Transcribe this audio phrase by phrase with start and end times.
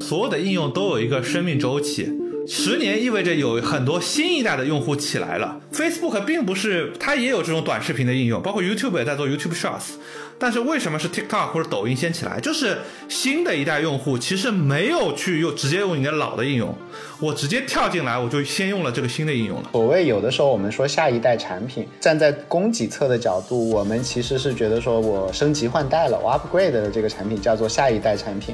[0.00, 2.10] 所有的应用都有一个生命周期。
[2.44, 5.60] 十年意味着有很多新一代的用户起来了。
[5.72, 9.92] Facebook 并不是，它也有这种短视频的应用，包括 YouTube 也在做 YouTube Shorts。
[10.40, 12.40] 但是为什么是 TikTok 或者抖音先起来？
[12.40, 12.78] 就是
[13.08, 16.74] 新的一代用户其实没有去用直接用你的老的应用，
[17.20, 19.70] 我直接跳进来，我就先用了这个新的应用了。
[19.70, 28.52] 所谓有的时候我们说下一代产品，站在供给侧的角度，我们其实是觉得说我升级换代了，我 upgrade 的这个产品叫做下一代产品。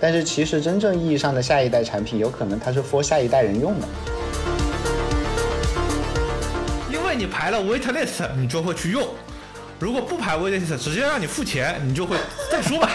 [0.00, 3.88] 但是其实真正意义上的下一代产品，有可能它是 for 下一代人用的。
[6.90, 9.02] 因为你排了 wait list，你就会去用；
[9.78, 12.16] 如果不排 wait list，直接让你付钱，你就会
[12.50, 12.90] 再说吧。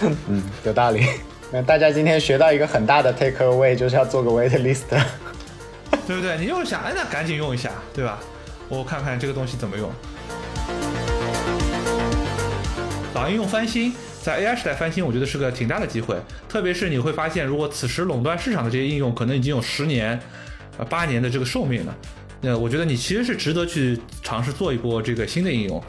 [0.28, 1.06] 嗯，有道理。
[1.50, 4.82] 那大家今天学到一个很大的 take away，就是要做个 wait list，
[6.06, 6.36] 对不对？
[6.38, 8.18] 你又想，哎，那赶紧用一下，对吧？
[8.68, 9.90] 我看看这个东西怎么用。
[13.14, 13.94] 老鹰用翻新。
[14.22, 16.16] 在 AI 时代翻新，我觉得是个挺大的机会，
[16.48, 20.18] 特别是你会发现，如果此时垄断市场的这些应用可能已经有十年、
[20.78, 21.96] 呃八年的这个寿命了，
[22.40, 25.82] 那我觉得你其实是值得去尝试做一波这个新的应用。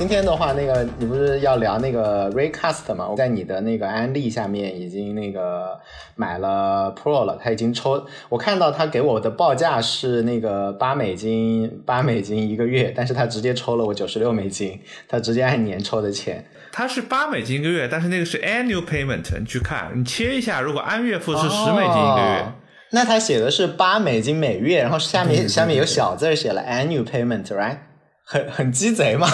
[0.00, 3.06] 今天的话，那个你不是要聊那个 Raycast 吗？
[3.06, 5.78] 我在你的那个安利下面已经那个
[6.16, 16.42] 买了 Pro 了，他已经抽，我看到他给我的报价是那个八美金，八美金一个月， 但是他直接抽了我九十六美金，他直接按年抽的钱。
[16.72, 22.52] 他是八美金一个月，但是那个是 annual payment，你去看，你切一下，如果按月付是十美金一个月，
[22.92, 27.76] 那他写的是八美金每月，然后下面下面有小字写了 annual payment，right？
[28.24, 29.28] 很很鸡贼嘛。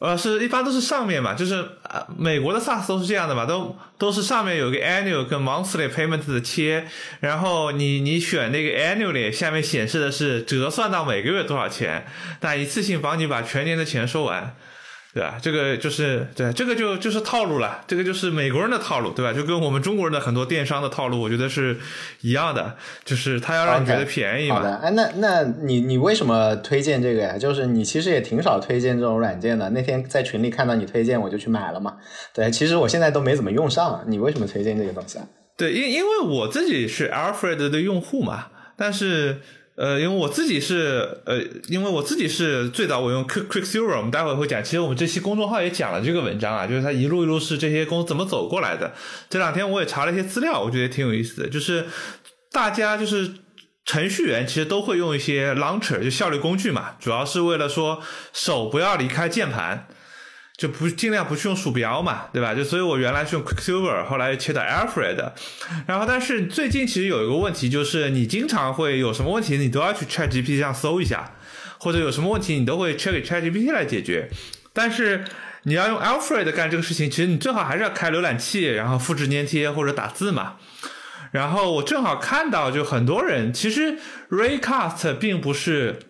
[0.00, 6.86] 呃，是一般都是上面嘛，就是呃，美国的 SaaS 都是这样的嘛，都都是上面有个 annual 跟 monthly payment 的切，
[7.20, 12.06] 然后你你选那个 annually，下面显示的是折算到每个月多少钱，
[12.40, 14.56] 但一次性帮你把全年的钱收完。
[15.12, 15.38] 对吧？
[15.42, 19.32] 这个就是对，这个就就是套路了，这个就是美国人的套路，对吧？
[19.32, 21.76] 就跟我们中国人的很多电商的套路，我觉得是
[22.20, 24.56] 一样的，就是他要让你觉得便宜嘛。
[24.56, 27.36] 好的，哎，那那你你为什么推荐这个呀？
[27.36, 29.68] 就是你其实也挺少推荐这种软件的。
[29.70, 31.96] 那天在群里看到你推荐，我就去买了嘛。
[32.32, 35.24] 对，其实我现在都没怎么用上，你为什么推荐这个东西啊？
[35.56, 38.46] 对，因因为我自己是 Alfred 的用户嘛，
[38.76, 39.40] 但是。
[39.80, 44.62] 呃，因为我自己是呃，因为我自己是最早我用 Quick Quicksilver，我们待会会讲。
[44.62, 48.92] 其实我们这期公众号也讲了这个文章啊，就是它一路一路是这些公司怎么走过来的。
[49.30, 51.48] 这两天我也查了一些资料，我觉得挺有意思的。
[51.48, 51.86] 就是
[52.52, 53.32] 大家就是
[53.86, 58.02] 程序员其实都会用一些 Launcher，就效率工具嘛，主要是为了说
[58.34, 59.88] 手不要离开键盘。
[60.60, 62.54] 就不尽量不去用鼠标嘛，对吧？
[62.54, 65.32] 就所以我原来是用 Quicksilver，后来切到 Alfred，
[65.86, 71.32] 然后但是最近其实有一个问题，就是你经常会有什么问题，你都要去 ChatGPT 上搜一下，
[71.78, 74.28] 或者有什么问题你都会 check 给 ChatGPT 来解决。
[74.74, 75.24] 但是
[75.62, 80.56] 你要用 Alfred 干这个事情，其实你最好还是要开浏览器，然后复制粘贴或者打字嘛。
[81.32, 83.96] 然后我正好看到，就很多人其实
[84.28, 86.00] Raycast 并不是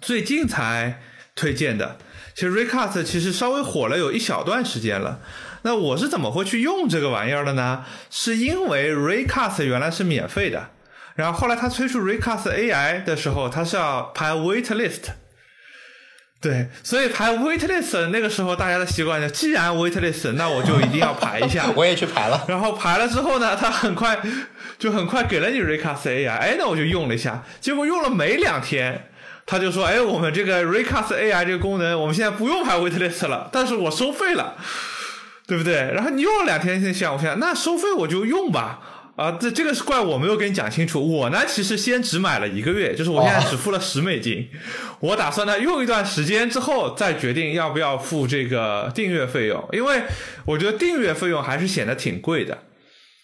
[0.00, 1.02] 最近才
[1.34, 1.98] 推荐的。
[2.34, 5.20] 其实 Recast 其实稍微火了有一小段时间了，
[5.62, 7.84] 那我是怎么会去用这个玩意儿的呢？
[8.10, 10.70] 是因为 Recast 原来是免费的，
[11.14, 15.12] 然后后来他推出 Recast AI 的时候，他是要排 wait list，
[16.40, 21.70] 对，所以排 wait list 那个时候大家的习惯就，既然 wait list，那我就一定要排一下。
[21.76, 24.20] 我也去排了，然后排了之后呢，他很快
[24.76, 29.06] 就很快给了你 Recast AI，哎，那我就用了一下，结果用了没两天。
[29.46, 34.56] 他就说：“哎，我们这个 Recast AI 这个功能，我们现在不用排 waitlist 了，但是我收费了，
[35.46, 35.74] 对不对？
[35.94, 38.80] 然后你用了两天，现在想，我想，那收费我就用吧。
[39.16, 41.00] 啊，这这个是怪我没有跟你讲清楚。
[41.00, 44.48] 我呢，其实先只买了一个月，就是我现在只付了十美金。
[44.98, 50.02] 我打算呢用一段时间之后再决定要不要付这个订阅费用，因为
[50.44, 52.58] 我觉得订阅费用还是显得挺贵的。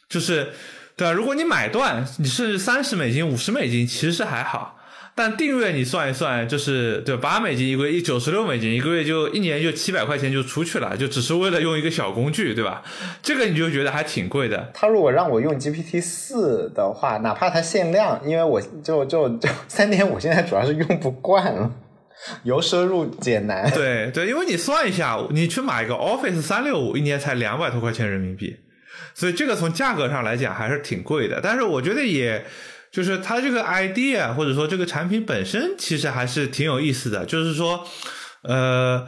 [0.09, 0.53] 就是
[0.97, 1.12] 对吧？
[1.12, 4.76] 如果你买断，你是三十美金、五十美金，其实还好。”
[5.20, 12.83] 但订阅你算一算，就是对八美金一个月，一九十六美金一个月，就一年就七百块钱就出去了，就只是为了用一个小工具，对吧？
[13.22, 14.71] 这个你就觉得还挺贵的。
[14.72, 21.71] 他如果让我用 GPT 四的话，哪怕它限量，因为我就就就三点五，现在主要是用不惯了，
[22.44, 23.71] 由奢入俭难。
[23.72, 28.56] 对对，因为你算一下，你去买一个 Office 三六五，一年才两百多块钱人民币，
[29.12, 31.41] 所以这个从价格上来讲还是挺贵的。
[31.42, 32.42] 但是我觉得也。
[32.91, 37.87] 就是它这个 idea 或者说这个产品本身其实还是挺有意思的，就是说，
[38.42, 39.07] 呃，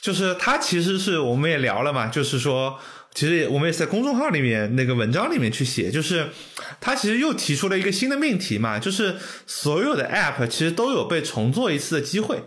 [0.00, 2.78] 就是它其实是我们也聊了嘛，就是说，
[3.14, 6.28] 其实我们也在公众号里面那个文章里面去写，就是
[6.80, 9.16] 它其实又提出了一个新的命题嘛，就是
[9.46, 12.44] 所有的 app 其实都有被重做一次的机会。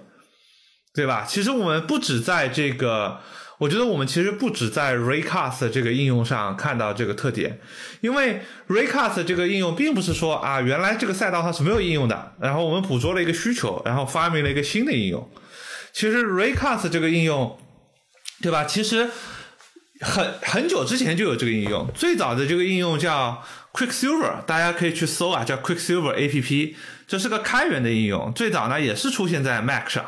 [0.93, 1.27] 对吧？
[1.29, 3.19] 其实我们不止在这个，
[3.59, 7.59] 我觉得我们其实不止在 Raycast 这个应用上看到这个特点，
[8.01, 15.27] 因为 Raycast 这个应用并不是说啊，原来这个赛道它是没有应用的，然后我们捕捉了一个需求，然后发明了一个新的应用。
[15.91, 17.57] 其实 Raycast 这个应用，
[18.43, 18.63] 对吧？
[18.65, 19.09] 其实
[20.01, 23.43] 很很久之前就有这个应用，最早的这个应用叫
[23.73, 26.75] Quicksilver，大家可以去搜啊，叫 Quicksilver A P P，
[27.07, 30.05] 这是个开源的应用，最早呢也是出现在 Mac 上。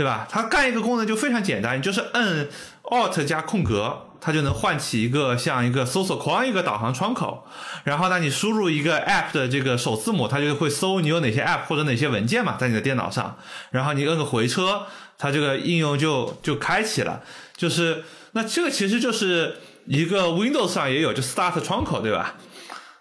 [0.00, 0.26] 对吧？
[0.30, 2.48] 它干一个功能就非常简单，你就是摁
[2.84, 7.46] Alt 加空格，它就能唤起一个像一个搜索框一个导航窗口。
[7.84, 13.36] 然后呢，你输入一个 App 的这个首字母，它就会搜你有哪些 App 或者哪些文件嘛，在你的电脑上。
[13.72, 14.86] 然后你摁个回车，
[15.18, 17.20] 它这个应用就就开启了。
[17.54, 18.02] 就是
[18.32, 22.36] 那这个其实就是一个 Windows 上也有，就 Start 窗口，对吧？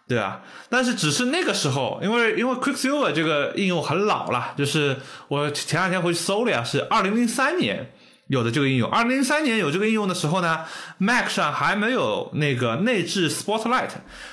[0.09, 4.97] 对啊，但是只是那个时候，因为因为 Quicksilver 这个应用很老了，就是
[5.27, 7.91] 我前两天回去搜了呀，是二零零三年
[8.25, 8.89] 有的这个应用。
[8.89, 10.61] 二零零三年有这个应用的时候呢
[10.97, 13.89] ，Mac 上还没有那个内置 Spotlight，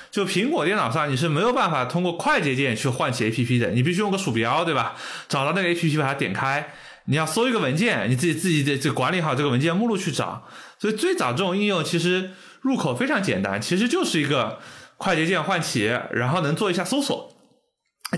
[0.09, 4.95] 就苹果电脑上你是没有办法通过快捷键去唤起 APP 的，你必须用个鼠标，对吧？
[5.29, 6.73] 找到那个 APP 把它点开，
[7.05, 10.47] 你要搜一个文件，你自己自己的就管理好这个文件目录去找。
[10.79, 12.31] 所以最早这种应用其实
[12.61, 14.57] 入口非常简单，其实就是一个。
[14.97, 17.35] 快捷键唤起，然后能做一下搜索，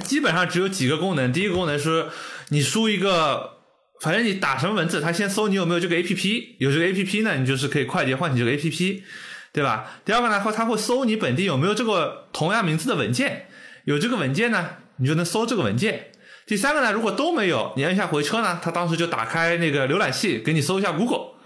[0.03, 1.31] 基本上只有几个功能。
[1.31, 2.07] 第一个功能是
[2.49, 3.57] 你输一个，
[4.01, 9.03] 反正你打什么文字，它先搜你有没有这个 A P P，有这个 A P P 呢，你就是可以快捷唤起这个 A P P，
[9.51, 9.99] 对吧？
[10.05, 13.47] 第二个呢，它会搜你本地有没有这个同样名字的文件，
[13.85, 16.11] 有这个文件呢，你就能搜这个文件。
[16.47, 21.38] 第三个呢，如果都没有，你按一下回车呢，它当时就打开那个浏览器给你搜一下 Google。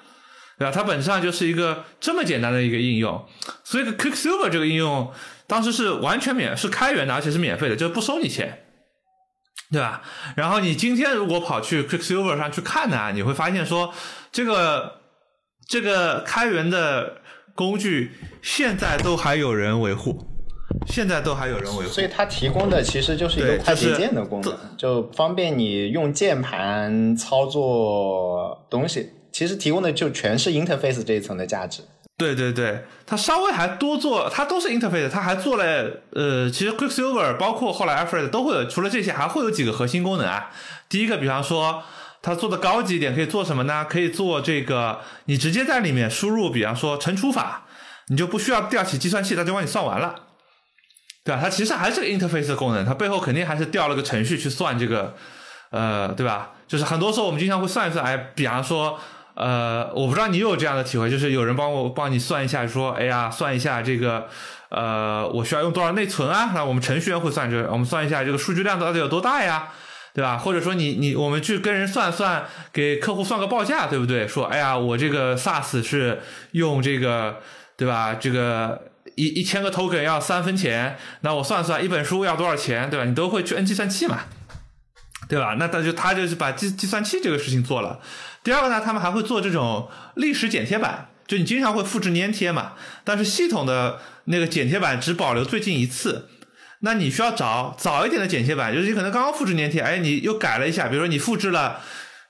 [0.64, 0.72] 对吧？
[0.74, 3.22] 它本质上就是一个这么简单的一个应用，
[3.66, 5.12] 所以 Quicksilver 这个应用
[5.46, 8.64] 当时是完全免，是开源的，而且是免费的，就是不收你钱，
[9.70, 10.02] 对吧？
[10.38, 13.94] 然后你今天如果跑去 Quicksilver 上去看呢，你会发现说，
[14.32, 15.02] 这个
[15.68, 17.18] 这个开源的
[17.56, 20.26] 工具现在都还有人维护，
[20.88, 21.92] 现在都还有人维护。
[21.92, 29.10] 所以它提供的其实就是一个快捷键的功能，就方便你用键盘操作东西。
[29.34, 31.84] 其实提供的就全是 interface 这一层的价值。
[32.16, 35.64] 对对对，它稍微还多做，它都是 interface，它还做了
[36.12, 40.52] 呃，其实 Quicksilver 包括后来 Alfred 都会有，除了这些还会有几个核心功能啊。
[40.88, 41.82] 第一个，比方说
[42.22, 43.84] 它做的高级一点，可以做什么呢？
[43.90, 47.66] 可以做这个，你直接在里面输入，比方说乘除法，
[48.10, 50.14] 你就不需要调起计算器，它就帮你算完了，
[51.26, 51.42] 对吧？
[51.42, 55.16] 它其实还是个 interface 的功能，它背后肯定还是调了个程序去算这个，
[55.72, 56.52] 呃，对吧？
[56.68, 59.00] 就是很多时候我们经常会算一算，哎，比方说。
[59.36, 64.28] 呃，我不知道你有这样的体会，就是有人帮我帮你算一下，说，哎呀，算一下这个，
[64.70, 66.52] 呃，我需要用多少内存啊？
[66.54, 69.70] 那我们程序员会算这，我们算一下这个数据量到底有多大呀，
[70.14, 70.38] 对吧？
[70.38, 74.28] 或者说你你我们去跟人算算，给客户算个报价，对不对？
[74.28, 76.22] 说，哎呀，我这个 SaaS 是
[76.52, 77.38] 用这个，
[77.76, 78.14] 对吧？
[78.14, 83.06] 这个一一千个 token 要三分钱，那我算算一本书要多少钱，对吧？
[83.06, 84.20] 你都会去摁计算器嘛，
[85.28, 85.56] 对吧？
[85.58, 88.00] 那他就他就是把计计算器这个事情做了。
[88.44, 92.74] 第二个呢，他们还会做这种历史剪贴板，就你经常会复制粘贴嘛，
[93.04, 96.28] 但是系统的那个剪贴板只保留最近一次，
[96.80, 101.80] 那你需要找早一点的剪贴板，就是你可能刚刚复制粘贴，哎，你又改了一下，比如说你复制了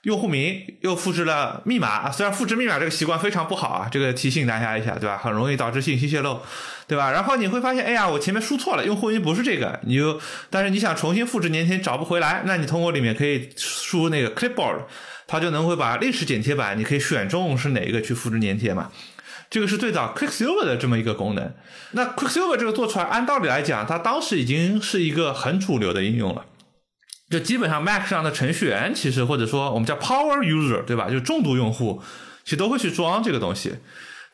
[0.02, 5.18] 用户名，又复制了密码，虽然复制密码这个习惯非常不好啊，这个提醒大家一下，对吧？
[5.18, 6.40] 很容易导致信息泄露，
[6.86, 7.10] 对吧？
[7.10, 14.82] 然后你会发现，哎呀，我前面输错了，用户名不是这个，你就但是你想重新复制粘贴找不回来，那你通过里面可以输那个 clipboard。
[15.26, 18.90] 它就能会把历史剪贴板，你可以选中是哪一个去复制粘贴嘛？
[19.50, 21.54] 这个是最早 Quicksilver 的这么一个功能。
[21.92, 26.44] 那 Quicksilver 这个做出来，按道理来讲，它当时已经是一个很主流的应用了。
[27.30, 31.08] 就基本上 Mac 上的程序员，其实或者说我们叫 Power User，对吧？
[31.08, 32.02] 就重度用户，
[32.44, 33.76] 其实都会去装这个东西。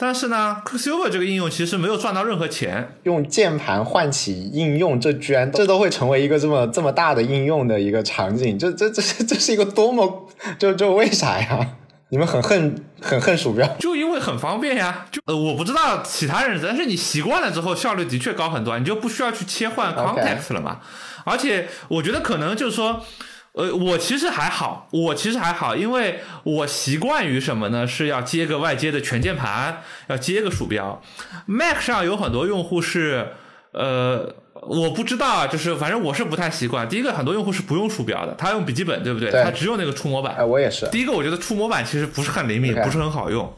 [0.02, 2.96] 但是呢，Quicksilver 这个应用其实没有赚到任何钱。
[3.02, 10.26] 用键盘唤起应用，这居然这都会成为一个这么这么大的应用的一个场景，这这这这是一个多么
[10.58, 11.66] 就就为啥呀？
[12.08, 13.68] 你们很恨很恨鼠标？
[13.78, 15.04] 就因为很方便呀。
[15.12, 20.80] 就呃，我不知道其他人，但是你习惯了之后，效率的确高很多，你就不需要去切换 context 了嘛。
[21.24, 23.04] 而且我觉得可能就是说。
[23.52, 27.84] 呃，我其实还好，我其实还好，因为我习惯于什么呢？
[27.84, 31.02] 是要接个外接的全键盘，要接个鼠标。
[31.46, 33.32] Mac 上有很多用户是，
[33.72, 36.88] 呃，我不知道啊，就是反正我是不太习惯。
[36.88, 39.32] 第一个，很多用户是不用鼠标的，他用笔记本，对不对？
[39.32, 39.42] 对。
[39.42, 40.36] 他只有那个触摸板。
[40.36, 40.86] 哎，我也是。
[40.88, 43.52] 第一个，我觉得触摸板其实不是很灵敏，不是很好用，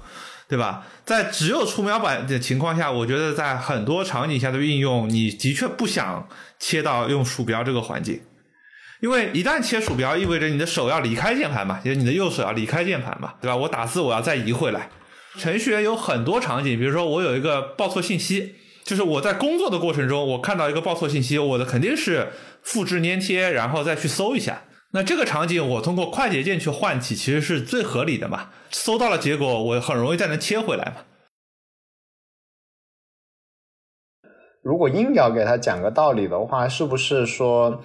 [0.48, 0.86] 对吧？
[1.04, 6.26] 在只有触摸板的情况下，我觉得在很多场景下的运用，你的确不想
[6.58, 8.18] 切到用鼠标这个环境。
[9.02, 13.56] 因为一旦切鼠标，意味着你的手要离开键盘嘛，就是你的右手要离开键盘嘛，对吧？
[13.56, 14.88] 我打字我要再移回来。
[15.36, 18.54] 程序员有很多场景，比如说我有一个报错信息，
[18.84, 22.28] 就是我在工作的过程中，我看到一个报错信息，我的肯定是
[22.62, 24.62] 复制粘贴，然后再去搜一下。
[24.92, 28.50] 那这个场景我通过快捷键去唤起，其实是最合理的嘛。
[28.70, 31.02] 搜到了结果，我很容易再能切回来嘛。
[34.62, 37.82] 如果硬要给他讲个道理的话，是不是说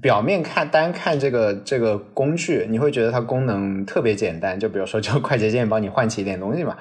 [0.00, 4.58] 表面看单看这个这个工具，你会觉得它功能特别简单？
[4.58, 6.76] 就比如说，就快捷键帮你唤起一点东西嘛，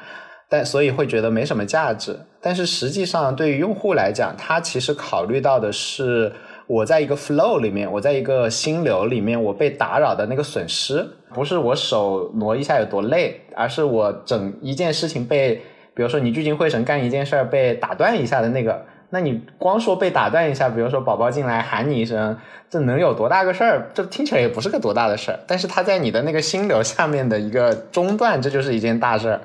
[0.48, 2.18] 但所以会觉得没什么价值。
[2.41, 6.32] 但是实际上，对于用户来讲，他其实考虑到的是
[6.68, 15.56] 我在一个 flow 里面，我在一个心流里面，我被打扰的那个损失，不是我手挪一下有多累，而是我整一件事情被，
[15.94, 18.86] 比如说你聚精会神干一件事儿被打断一下的那个。
[19.12, 22.38] 那你光说被打断一下，比如说宝宝进来喊你一声，
[22.70, 23.91] 这能有多大个事儿？
[23.94, 25.39] 这听起来也不是个多大的事儿。
[25.46, 29.41] 但是他在你的那个心流下面的一个中断，这就是一件大事儿。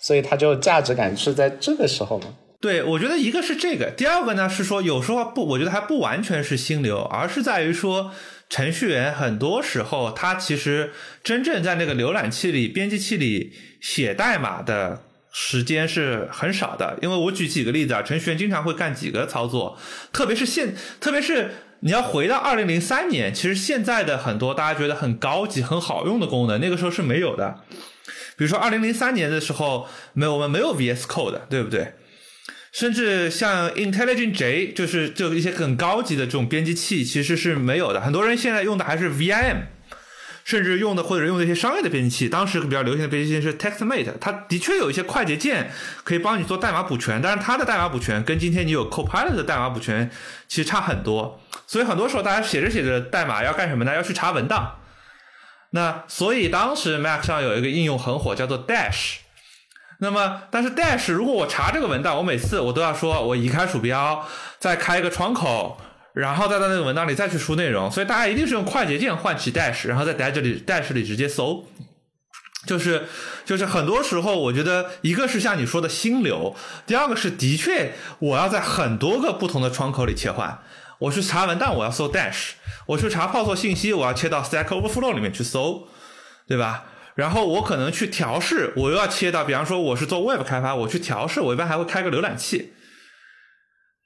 [0.00, 2.24] 所以它就价值感是在这个时候嘛？
[2.60, 8.10] 对，我觉得一个是这个，第二个呢是说有时候不，我觉得还不完全是心流，而是在于说
[8.48, 10.90] 程序员很多时候他其实
[11.22, 15.02] 真正在那个浏览器里、编辑器里写代码的。
[15.32, 19.78] 时间是很少的，因为我举几个例子啊，程序员经常会干几个操作，
[20.12, 27.60] 特别是现，特别是你要回到二零零三年，其实现在的很多大家觉得很高级、很好用的功能，那个时候是没有的。
[28.36, 31.94] 比如说二零零三年的时候，没有我们没有 VS Code，对不对？
[32.70, 38.00] 甚至像 Intelligent J，就是就一些很高级的这种编辑器，其实是没有的。
[38.00, 39.64] 很多人现在用的还是 VIM。
[40.44, 45.70] 甚至用的或者用的一些商业的编辑器，当时比较流行的编辑器是 TextMate，它的确有一些快捷键
[46.04, 50.10] 可以帮你做代码补全，但是它的代码补全跟今天你有 Copilot 的代码补全
[50.48, 51.40] 其实差很多。
[51.66, 53.94] 所以很多时候大家写着写着代码要干什么呢？
[53.94, 54.78] 要去查文档。
[55.70, 59.18] 那所以当时 Mac 上有一个应用很火，叫做 Dash。
[60.00, 65.80] 那么但是 Dash 如果我查这个文档，我每次我都要说我移开鼠标，再开一个窗口。
[66.12, 71.64] 然后再在那个文档里再去输内容，所以大家一定是用快捷键唤起 Dash，然后在 Dash 里 Dash 里直接搜，
[72.66, 73.04] 就是
[73.44, 76.54] 就是很多时候我觉得一个是像你说的心流，
[76.86, 80.58] 第二个是的确我要在很多个不同的窗口里切换，
[80.98, 82.50] 我去查文档我要搜 Dash，
[82.86, 85.88] 我去查报错信息我要切到 Stack Overflow 里面去搜，
[86.46, 86.84] 对吧？
[87.14, 92.72] 然后我可能去调试，我又要切到，比方说我是做 Web 开发，我去调试，我一般还会开个浏览器。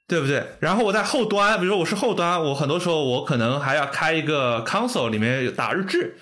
[0.07, 0.55] 对不对？
[0.61, 6.17] 然后我在后端，比如说我是后端，我很多时候我可能还要开一个 console 里面打日志，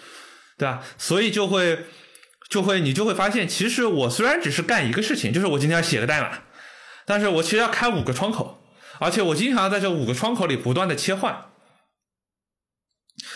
[0.58, 0.82] 对吧？
[0.98, 1.86] 所以就会
[2.50, 6.40] 就会你就会发现，其实我虽然只是干一个事情，就是我今天要写个代码，
[7.06, 8.64] 但是我其实要开五个窗口，
[9.00, 11.46] 而且我经常在这五个窗口里不断的切换，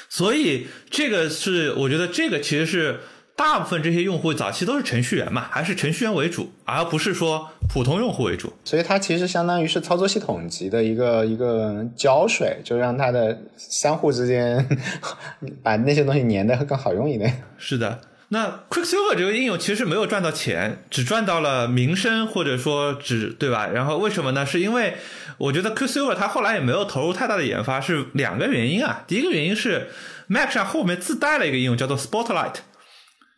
[0.10, 3.02] 所以这个是我觉得这个其实是。
[3.40, 8.52] 大部分这些用户早期都是程序员嘛，还是程序员为主，而不是说普通用户为主。
[8.66, 14.68] 所以它其实相当于是操作系统级的一个一个胶水，就让它的相互之间
[15.64, 17.42] 把那些东西粘的更好用一点。
[17.58, 23.68] 是的，那 Quicksilver 这个应用其实没有赚到钱，只赚到了名声，或者说只对吧？
[23.68, 24.46] 然后为什么呢？
[24.46, 24.96] 是因为
[25.38, 29.06] 我觉得 Quicksilver 它后来也没有投入太大的研发，是两个原因啊。
[29.08, 29.88] 第一个原因是
[30.28, 32.56] Mac 上后面自带了一个应用叫做 Spotlight。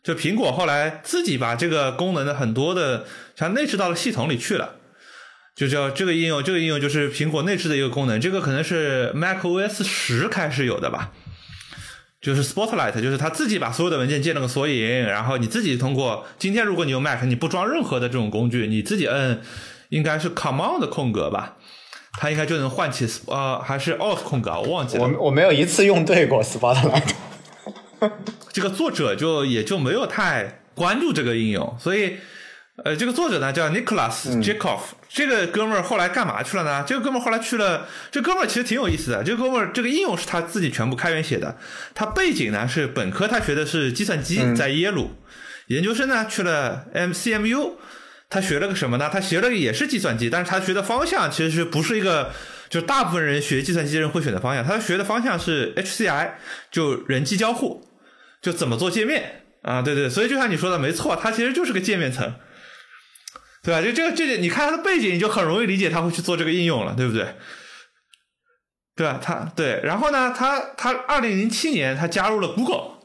[0.02, 3.06] 就苹果后来自己把这个功能的很多的，
[3.36, 4.76] 像内置到了系统里去了，
[5.54, 11.12] 就叫这个应用，这个应用就是苹果内置的一个功能，这个可能是 macOS 十开始有的吧，
[12.20, 19.40] 就是 Spotlight，就是它自己把所有的文件建了个索引，然后你自己通过今天如果你用 Mac，你不装任何的这种工具，你自己摁
[19.90, 21.58] 应该是 Command 空格吧，
[22.18, 27.12] 它应该就能唤起呃还是 Alt 空格，我忘记了，我我没有一次用对过 Spotlight。
[28.52, 32.16] 这个作者就也就没有太关注这个应用，所以，
[32.84, 36.84] 呃，这个作者呢叫 Nicholas Jacob，这个哥们儿后来干嘛去了呢？
[36.86, 39.22] 这个哥们儿后来去了，这哥们儿其实挺有意思的。
[39.22, 41.56] 这个哥们儿这个应用是他自己全部开源写的，
[41.94, 45.10] 他背景呢是本科他学的是计算机，在耶鲁，
[45.66, 47.72] 研究生呢去了 MCMU，
[48.30, 49.10] 他学了个什么呢？
[49.12, 52.30] 他学了个也是计算机，但是他学的方向其实是不是一个，
[52.70, 56.30] 就大部分人学计算机人会选的方向，他学的方向是 HCI，
[56.70, 57.86] 就人机交互。
[58.42, 59.80] 就怎么做界面啊？
[59.80, 62.34] 对对，所以就像你说的，没错，它其实就是个界面层，
[63.62, 63.80] 对吧？
[63.80, 67.34] 就这个这个，你看它的背景，你就很容易理解他会去做这个应用了，对不对？
[68.94, 69.18] 对吧？
[69.22, 72.98] 他对，然后呢，他他二零零七年他加入了 Google，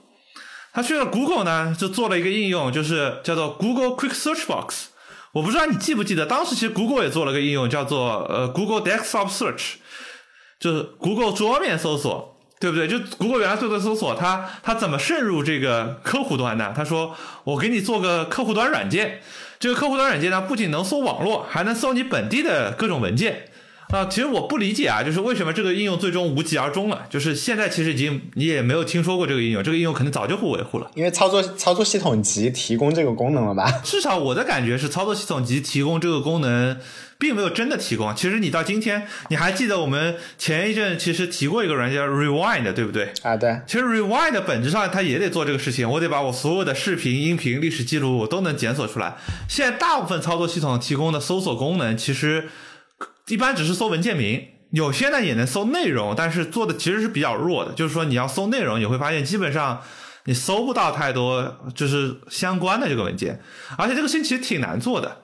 [0.74, 4.88] 他去了 Google 呢，就做了一个应用，就是叫做 Google Quick Search Box。
[5.34, 9.75] 我不知道你记不记得，当时其实 Google 也做了个应用，叫做呃 Google Desktop Search，
[10.60, 12.37] 就是 Google 桌面搜索。
[12.60, 12.88] 对不对？
[12.88, 16.74] 就谷歌原来做的搜索，它它怎么渗入这个客户端呢？
[16.76, 19.20] 他说我给你做个客户端软件，
[19.60, 23.50] 这个客户端软件呢，不仅能搜网络，还能搜你本地的各种文件。
[23.90, 27.04] 啊，其实我不理解啊，就是为什么这个应用最终无疾而终了？
[27.10, 30.92] 就是现在其实已经你也没有听说过这个应用，这个应用可能早就不维护了。
[30.94, 33.80] 因为操作操作系统集提供这个功能了吧？
[33.86, 36.78] 至少我的感觉是，操作系统集提供这个功能，
[37.17, 38.15] 并没有真的提供。
[38.15, 43.13] 其实你到今天，你还记得我们前一阵其实提过一个软件 Rewind，对不对？
[43.24, 43.59] 啊，对。
[43.67, 49.15] 其实 Rewind 本质上它也得做这个事情，我得把我所有的视频、音频、历史记录我都能检索出来。
[49.50, 52.50] 现在大部分操作系统提供的搜索功能，其实。
[53.27, 57.74] 一般只是搜文件名，有些呢也能搜内容，但是做的其实是比较弱的。
[57.74, 59.81] 就是说你要搜内容，你会发现基本上
[60.24, 63.41] 你搜不到太多就是相关的这个文件，
[63.77, 65.17] 而且这个事情其实挺难做的。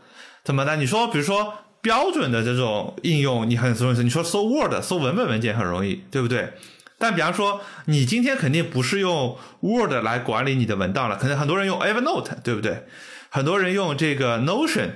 [0.43, 0.75] 怎么呢？
[0.75, 1.53] 你说比如说
[1.83, 6.53] 标准的这种应用，你很容易，你说搜 Word 搜文本文件很容易，对不对？
[6.97, 12.85] 但比方说你今天肯定不是用 Word 来管理你的文档了，可能很多人用 Evernote，对不对？
[13.29, 14.91] 很多人用这个 Notion，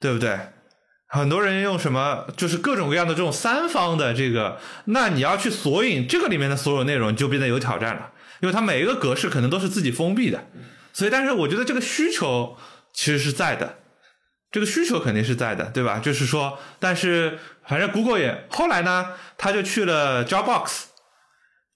[0.00, 0.38] 对不对？
[1.10, 10.46] 很多人用什么，就是各种各样的这种三方的这个，那你要去索引这个里面的所有内容，就变得有挑战了，因为它每一个格式可能都是自己封闭的，
[10.92, 12.56] 所以，但是我觉得这个需求
[12.92, 13.77] 其实是在的，
[14.50, 15.98] 这个需求肯定是在的，对吧？
[15.98, 20.84] 就是说，但是反正 Google 也后来呢，他就去了 Dropbox。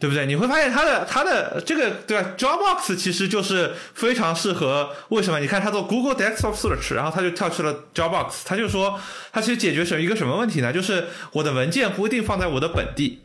[0.01, 0.27] 对不对？
[0.27, 5.39] 你会发现它的它的这个对吧？Dropbox 其实就是非常适合为什么？
[5.39, 8.43] 你看他做 Google Desktop Search，然后他就跳去了 Dropbox。
[8.45, 8.99] 他就说
[9.33, 10.73] 它其实解决什么一个什么问题呢？
[10.73, 13.23] 就是我的文件不一定放在我的本地，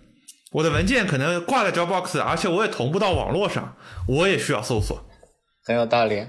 [0.52, 3.76] 我的文件可能挂在 Dropbox，而且我也同步到网络上，
[4.08, 5.04] 我也需要搜索。
[5.66, 6.28] 很有道理，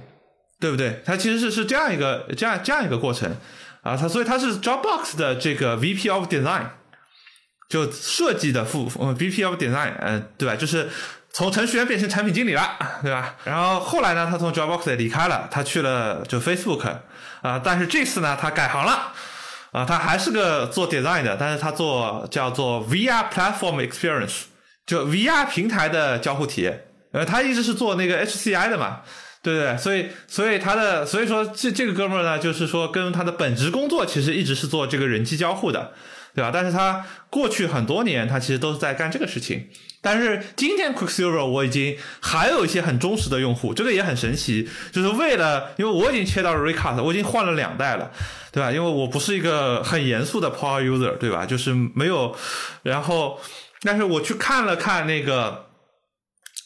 [0.61, 1.03] 对不对？
[1.05, 3.31] 它其实是是这样一个这样这样一个过程
[3.83, 3.97] 啊。
[3.97, 6.67] 它所以它是 Dropbox 的这个 VP of Design。
[7.69, 10.57] 就设计的副呃 VP of Design，嗯，对吧？
[10.57, 10.88] 就是
[11.31, 13.35] 从程序员变成产品经理了，对吧？
[13.45, 16.88] 然后后来呢，他从 Dropbox 离开了，他去了就 Facebook
[17.43, 17.61] 啊。
[17.62, 19.12] 但是这次呢，他改行了
[19.73, 24.44] 啊，他还是个做 design 的，但是他做叫做 VR Platform Experience，
[24.87, 26.87] 就 VR 平台的交互体验。
[27.12, 29.03] 呃，他一直是做那个 HCI 的嘛，
[29.42, 29.77] 对对？
[29.77, 35.92] 所以，所以他的所以说这这个哥们儿呢，就是说跟他的本职工作其实一直是做这个人机交互的。
[36.35, 36.51] 对吧？
[36.53, 39.66] 但是他过去很多年，他其实都是在干这个事情。
[40.01, 44.68] 但是今天 Quicksilver 我已经还有一些很忠实的用户，这个也很神奇。
[44.92, 48.12] 就是为了，因为我已经切到了 Recast，我已经换了两代了，
[48.53, 48.70] 对吧？
[48.70, 51.44] 因为我不是一个很严肃的 Power User，对吧？
[51.44, 52.37] 就是没有。
[52.85, 53.40] 然后，
[53.83, 55.67] 但是我去看了看那个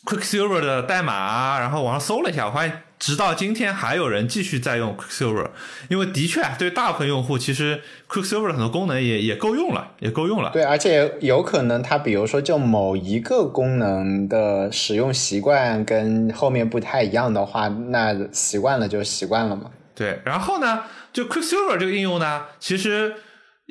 [0.04, 2.82] Quicksilver 的代码，然后网上搜了一下，我发现。
[3.02, 5.48] 直到今天，还有人继续在用 Quicksilver，
[5.88, 10.50] 因为的确对大部分用户，其实 Quicksilver 的很多功能也也够用了，也够用了。
[10.52, 19.64] 对，而且有可能它，比如说就某一个功能的使用习惯跟后面不太一样的话，那习惯了就习惯了嘛。
[19.96, 23.16] 对，然后呢，就 Quicksilver 这个应用呢，其实。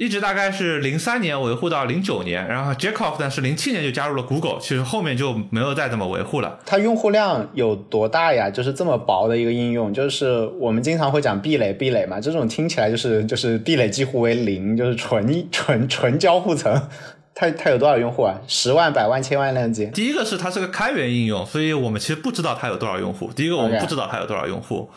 [0.01, 6.57] 一直大概是零三年维护到零九年，然后 Jacob 呢是零七年就加入了 Google，其实后面就没有再怎么维护了。
[6.65, 8.49] 它用户量有多大呀？
[8.49, 16.89] 就是这么薄的一个应用，就是我们经常会讲壁垒，壁垒嘛，这种听起来就是就是壁垒几乎为零，就是纯纯纯交互层。
[17.35, 18.41] 它它有多少用户啊？
[18.47, 19.85] 十万、百万、千万量级？
[19.93, 23.29] 第一个是它是个开源应用，所以我们其实不知道它有多少用户。
[23.35, 24.89] 第一个我们不知道它有多少用户。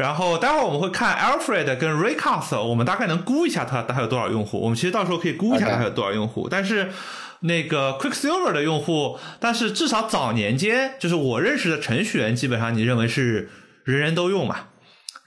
[0.00, 4.58] 然后待会儿我们会看 Alfred 跟 Raycast，我们大概能估一下它它有多少用户。
[4.58, 6.48] 我们其实到时候可以估一下它有多少用户。
[6.50, 6.90] 但是
[7.40, 13.50] 那个 Quicksilver 的用户，但是至少早年间，就是我认识的程序员，基本上你认为是
[13.84, 14.56] 人人都用嘛？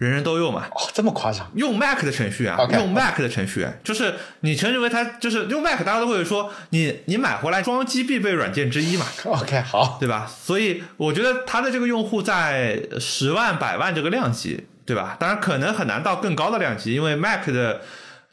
[0.04, 0.68] 人人都用嘛？
[0.72, 1.50] 哦，这么夸张？
[1.56, 10.30] 用 Mac 的程序员，用 Mac 的程序员，就是你称之为他就是用 Mac，大家都会说你你买回来装机必备软件之一嘛？OK，好，对吧？
[10.30, 15.16] 所以我觉得他的这个用户在十万、百万这个量级，对吧？
[15.20, 17.82] 当然可能很难到更高的量级，因为 Mac 的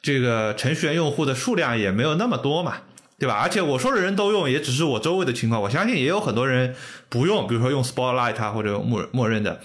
[0.02, 2.78] 这个程序员用户的数量也没有那么多嘛，
[3.18, 3.38] 对吧？
[3.42, 6.74] 而且我说的人都用，也只是我周围的情况，我相信也有很多人
[7.08, 9.60] 不用，比如说用 Spotlight 啊或者默默认的，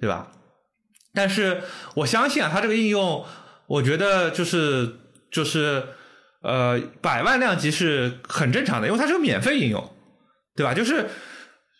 [0.00, 0.26] 对吧？
[1.16, 1.62] 但是
[1.94, 3.24] 我相信啊，它这个应用，
[3.66, 4.96] 我觉得就是
[5.30, 5.82] 就是
[6.42, 9.96] 呃，百万量级是很正常的，因为它是个免费应用，
[10.54, 10.74] 对吧？
[10.74, 11.06] 就是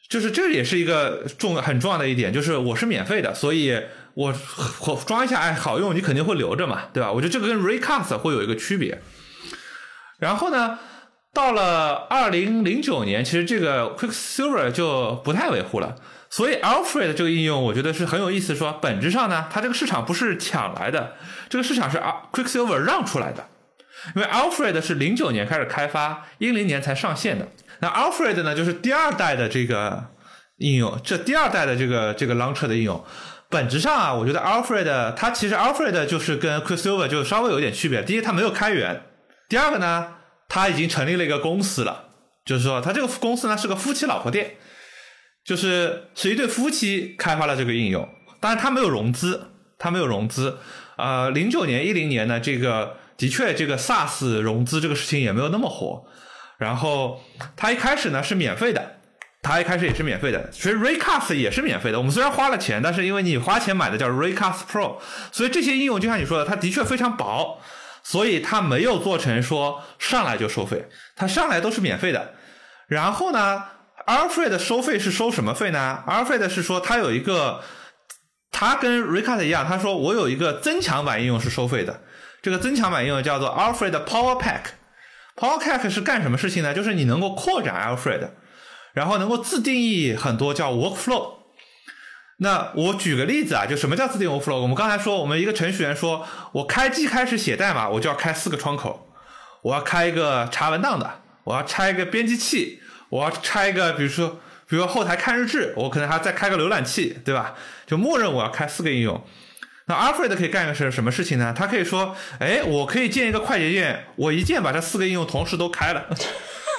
[0.08, 3.78] 就是这也是一个重很重要的一点，就是我是免费的，所以
[4.14, 4.34] 我
[4.86, 7.12] 我装一下哎好用，你肯定会留着嘛，对吧？
[7.12, 9.02] 我觉得这个跟 Recast 会有一个区别。
[10.18, 10.78] 然后呢，
[11.34, 15.94] 到了二零零九年，其实这个 Quicksilver 就不太维护了。
[16.28, 18.54] 所以，Alfred 这个应用，我觉得是很有意思。
[18.54, 21.14] 说本质上呢，它这个市场不是抢来的，
[21.48, 21.98] 这个市场是
[22.32, 23.48] Quicksilver 让出来的。
[24.14, 27.48] 因为 Alfred 是零九年开始开发，一零年才上线的。
[27.80, 30.04] 那 Alfred 呢，就是第二代的这个
[30.58, 33.04] 应用，这第二代的这个这个 Launcher 的应用，
[33.48, 38.02] 本质上啊，我觉得 Alfred 它其实 Alfred 就是跟 Quicksilver 就稍微有点区别。
[38.02, 38.96] 第一，它没有开源；
[39.48, 40.14] 第二个呢，
[40.48, 42.04] 它已经成立了一个公司了，
[42.44, 44.56] 就是说它这个公司呢是个夫妻老婆店，
[45.46, 48.08] 就是是一对夫妻开发了这个应用，
[48.40, 50.58] 当然它没有融资，它没有融资。
[50.96, 56.04] 呃，零九年、一零年呢，这个的确这个 SaaS 融资这个事情也没有那么火。
[56.58, 57.20] 然后
[57.54, 58.96] 它一开始呢是免费的，
[59.42, 61.98] 它一开始也是免费的，所以 Raycast 也是免费的。
[61.98, 64.96] 我们虽然花了钱，但是因为你花钱买的叫 Raycast Pro，
[65.30, 67.60] 所以这些应用就像你说的，它的确非常薄，
[68.02, 72.34] 所以它没有做成说上来就收费，它上来都是免费的。
[72.88, 73.62] 然后呢
[74.06, 77.62] ，Alfred 收费是收什么费呢？Alfred 是说它有一个，
[78.50, 82.02] 它跟 Raycast 一样，他说我有一个增强版应用是收费的，
[82.40, 84.62] 这个增强版应用叫做 Alfred Power Pack。
[85.36, 86.72] Powerpack 是干什么事情呢？
[86.72, 88.30] 就是你能够扩展 Alfred，
[88.94, 91.34] 然后能够自定义很多叫 workflow。
[92.38, 94.56] 那我举个例子啊，就什么叫自定义 workflow？
[94.56, 99.10] 我们刚才说，我们一个程序员说，我开机开始写代码，我就要开四个窗口，
[99.62, 104.28] 我要开一个查文档的，我要拆一个编辑器，我要拆一个，比如说，
[104.68, 107.54] 比如说后台看日志，我可能还要再开个浏览器，对吧？
[107.86, 109.22] 就默认我要开四个应用。
[109.86, 111.54] 那 Alfred 可以干一个是什么事情呢？
[111.56, 116.06] 他可以说，哎，我可以建一个快捷键，我一键把这四个应用同时都开了。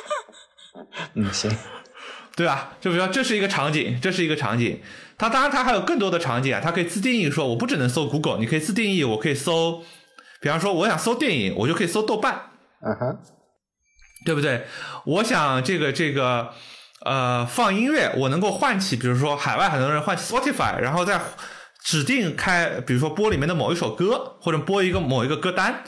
[1.16, 1.50] 嗯，行，
[2.36, 2.74] 对吧？
[2.82, 4.82] 就比如说这是一个场景，这是一个场景。
[5.18, 9.84] 它当然它还有更多的场景啊，它可以自定义说，我不只能搜 Google，你可以自定义，我可以搜，
[10.42, 13.20] 比方说我想搜电影，我就可以搜豆瓣，嗯哼，
[14.28, 14.68] 对不对？
[15.06, 16.50] 我想这个这个
[17.06, 21.20] 呃放音乐，我能够唤起，比如说海外很多人唤起 Spotify，然后再。
[21.84, 25.84] 指定开，比如说播里面的某一首歌，或者播一个某一个歌单，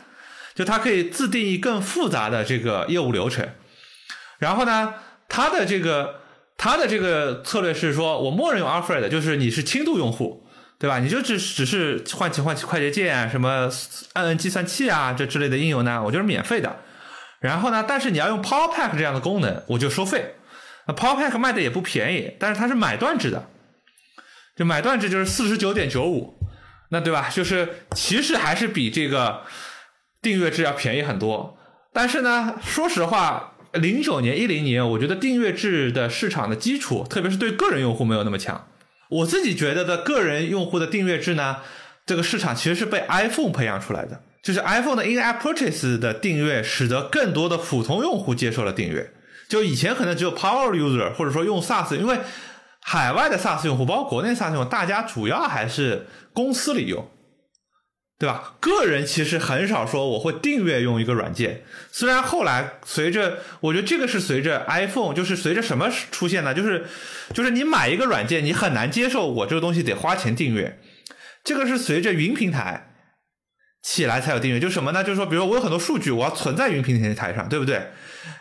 [0.56, 3.46] 就它可以自定义更复杂的这个业务流程。
[4.38, 4.94] 然后呢，
[5.28, 6.22] 它的这个
[6.58, 10.48] 它的这个策略是说，我默认用 Alfred，就是你是轻度用户，
[10.78, 11.00] 对吧？
[11.00, 13.70] 你就只只是唤起唤起快捷键啊，什么
[14.14, 16.78] 按按计算器啊这之类的应用呢，我就是免费的。
[17.40, 20.36] 然后呢，但是你要用 Powerpack 这样的功能，我就收费。
[20.88, 23.50] 那 Powerpack 卖的也不便宜，但是它是买断制的。
[24.56, 26.38] 就买断制就是四十九点九五，
[26.90, 27.30] 那对吧？
[27.30, 29.44] 就是其实还是比这个
[30.22, 31.58] 订阅制要便宜很多。
[31.94, 38.68] 但是呢，说实话，零九年、一零年，我觉得订阅制的市场的基础，特别是对个人用户没有那么强。
[39.10, 41.60] 我自己觉得的个人用户的订阅制呢，
[42.06, 44.22] 这个市场其实是被 iPhone 培养出来的。
[44.42, 49.14] 就是 iPhone 的 In-App Purchase 的订阅，使得更多的普通用户接受了订阅。
[49.48, 52.20] 就以前可能只有 Power User 或者说用 SaaS，因为
[52.82, 57.10] 海外的 SaaS 用户，包括国内 SaaS 用户，大家主要还是公司里用，
[58.18, 58.56] 对吧？
[58.60, 61.64] 个人其实很少说我会订阅用一个软件。
[61.92, 66.54] 虽然后来随着，我觉得这个是随着 iPhone，就是随着什么出现呢？
[66.54, 66.86] 就是
[67.34, 70.80] 就是你买一个软件，你很难接受我这个东西得花钱订阅。
[71.44, 72.89] 这个是随着云平台
[73.82, 74.60] 起来才有订阅。
[74.60, 75.04] 就什么呢？
[75.04, 77.92] 就是说，比如说我有很多数据，我要存在云平台上，对不对？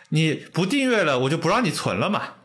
[0.09, 2.35] 你不订阅了，我就不让你存了嘛。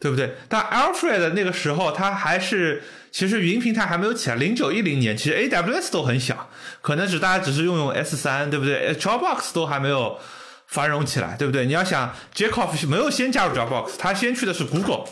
[0.00, 0.34] 对不对？
[0.48, 4.34] 但 Alfred 那个时候，它还是其实云平台还没有起来。
[4.34, 10.18] 零九一零年，其实 AWS 都很小，可能只大家只是用用 S 三，对不对？Dropbox 都还没有
[10.66, 11.66] 繁荣起来，对不对？
[11.66, 15.04] 你要想 Jacob 没有先加入 Dropbox，他先去的是 Google，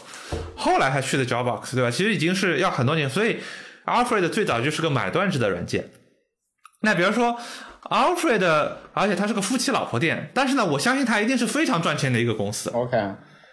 [0.57, 1.89] 后来才去的 Dropbox，对吧？
[1.89, 3.09] 其实已经是要很多年。
[3.09, 3.39] 所以
[3.85, 5.89] Alfred 最早就是个买断制的软件。
[6.83, 7.37] 那比如说
[7.91, 12.71] Alfred，而且它是个夫妻老婆店，但是呢，我相信它一定是非常赚钱的一个公司。
[12.71, 12.97] OK。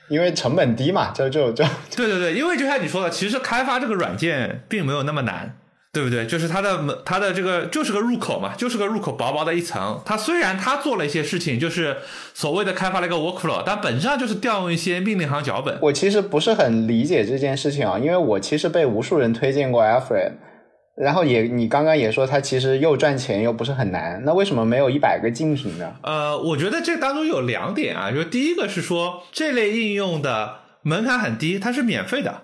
[0.10, 5.58] 因为成本低嘛，就就就 对对对，因为就像你说的，其实开发这个软件并没有那么难，
[5.92, 6.26] 对不对？
[6.26, 10.02] 就是它的门，它的这个就是个入口嘛，就是个入口，薄薄的一层。
[10.06, 11.98] 它虽然它做了一些事情，就是
[12.34, 15.78] 所谓的开发了一个 workflow，但本质上就是调用一些命令行脚本。
[15.82, 20.32] 我其实不是很理解这件事情啊，因为我其实被无数人推荐过 Alfred。
[21.00, 25.94] 然后也，你刚刚也说它其实又赚钱又不是很难，那为什么没有一百个竞品呢？
[26.02, 32.42] 呃，我觉得这当中有两点啊，就第一个是说这类应用的门槛很低，它是免费的，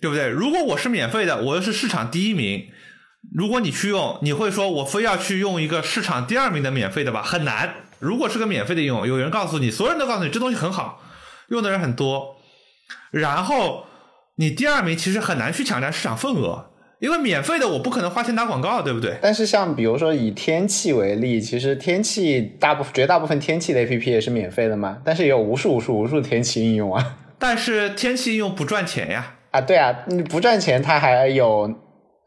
[0.00, 0.26] 对不对？
[0.26, 2.66] 如果我是免费的，我又是市场第一名，
[3.32, 7.22] 如果你去用，你会说我非要去用一个市场第二名的免费的吧？
[7.22, 7.72] 很难。
[8.00, 11.00] 如果是个免费的应用，有人告诉你，所有人都告诉你这东西很好，
[11.50, 12.36] 用的人很多，
[13.12, 13.86] 然后
[14.38, 16.72] 你第二名其实很难去抢占市场份额。
[16.98, 19.18] 因为免费的我不可能花钱打广告，对不对？
[19.20, 27.16] 但是像比如说以天气为例，其实天气大部分绝大部分天气的 A P P 也是免费的嘛，但是也有无数无数无数天气应用啊。
[27.38, 29.34] 但是天气应用不赚钱呀。
[29.50, 31.72] 啊，对啊，你不赚钱，它还有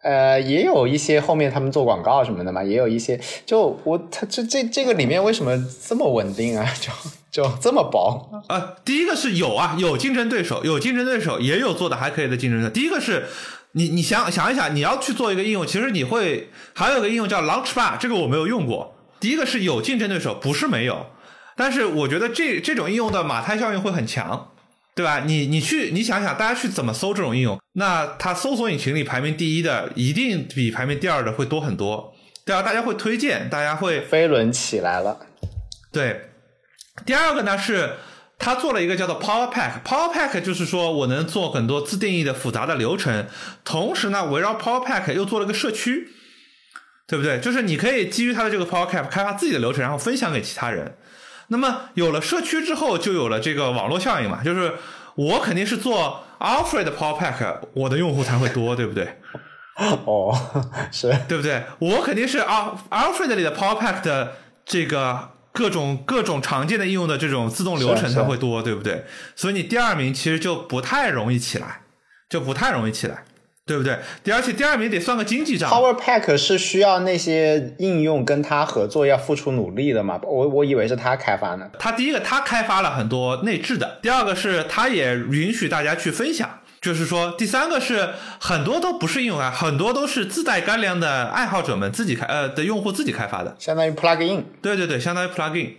[0.04, 3.20] 呃，也有一些后面他们做广告什么的嘛，也有一些。
[3.46, 6.66] 就我它这这这个里面为什么这么稳定啊？
[6.80, 6.92] 就
[7.32, 8.44] 就这么薄？
[8.48, 12.70] 呃，第一个是有啊，有竞争对手，有竞争对手，也有做的还可以的竞争对手。
[12.72, 13.26] 第一个是
[13.74, 18.96] 你你想想一想，你要去做一个应用，其实你会还有个应用叫 Launchbar，这个我没有用过。
[19.20, 21.08] 第一个是有竞争对手，不是没有，
[21.56, 24.52] 但是我觉得这这种应用的马太效应会很强。
[24.96, 25.22] 对吧？
[25.26, 27.58] 你你去你想想，大家去怎么搜这种应用？
[27.74, 32.14] 那它搜索引擎里排名第一的，一定比排名第二的会多很多，
[32.46, 35.18] 对啊，大家会推荐，大家会飞轮起来了。
[35.90, 36.32] 对，
[37.06, 37.94] 第二个呢是
[38.40, 43.28] 他做了一个叫做 Power Pack，Power Pack 就是说我能做很多自定义的复杂的流程，
[43.66, 46.08] 同时呢围绕 Power Pack 又做了个社区，
[47.06, 47.40] 对不对？
[47.40, 50.98] 就是你可以基于他的这个 Power Pack 开发自己的流程，然后分享给其他人。
[51.50, 54.76] 那么有了社区之后，就有了这个网络效应嘛，就是
[55.16, 59.18] 我肯定是做 Alfred Power Pack，我的用户才会多，对不对？
[60.06, 60.34] 哦，
[60.92, 61.64] 是对不对？
[61.80, 69.04] 我肯定是 Al Alfred 里的 Power Pack 的这个各种各种常见的应用的这种自动流程才会多，对不对？
[69.36, 71.82] 所以你第二名其实就不太容易起来，
[72.30, 73.26] 就不太容易起来。
[73.66, 74.00] 对不对？
[74.24, 75.70] 第而且第二名得算个经济账。
[75.70, 80.20] Power Pack 是需要那些应用跟他合作，要付出努力的嘛？
[80.24, 81.70] 我我以为是他开发呢。
[81.78, 86.59] 他第一个，他开发了很多内置的；第二个是，他也允许大家去分享。
[86.82, 94.44] 就是说，第三个是很多都不是应用啊，很多都是自带干粮的爱好者们自己开呃的用户自己开发的，相当于 Plugin。
[94.62, 95.74] 对对对，相当于 Plugin，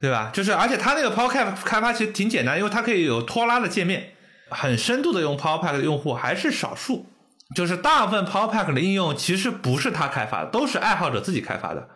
[0.00, 0.30] 对吧？
[0.32, 4.14] 就是而且它那个 Power Pack 开发其实挺简单，因为它可以有拖拉的界面，
[4.50, 7.06] 很深度的用 Power Pack 的用户还是少数。
[7.54, 11.86] 就是大部分 Power Pack 的应用其实不是他开发的，都是爱好者自己开发的，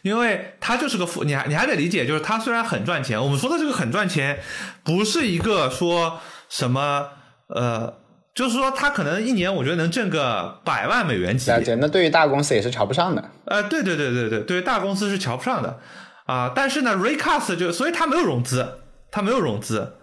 [0.00, 4.40] 因为它就是个副，你还你还得理解，就是它虽然很赚钱，我们说的这个很赚钱，
[4.82, 6.18] 不是一个说
[6.48, 7.10] 什么
[7.48, 7.94] 呃，
[8.34, 13.30] 就是说他可能一年我觉得能挣个百万美元级别，那对于大公司也是瞧不上的。
[13.44, 15.78] 呃，对对对对对，对于大公司是瞧不上的
[16.26, 18.80] 啊，但是呢，Recast 就所以他没有融资，
[19.10, 19.96] 他没有融资。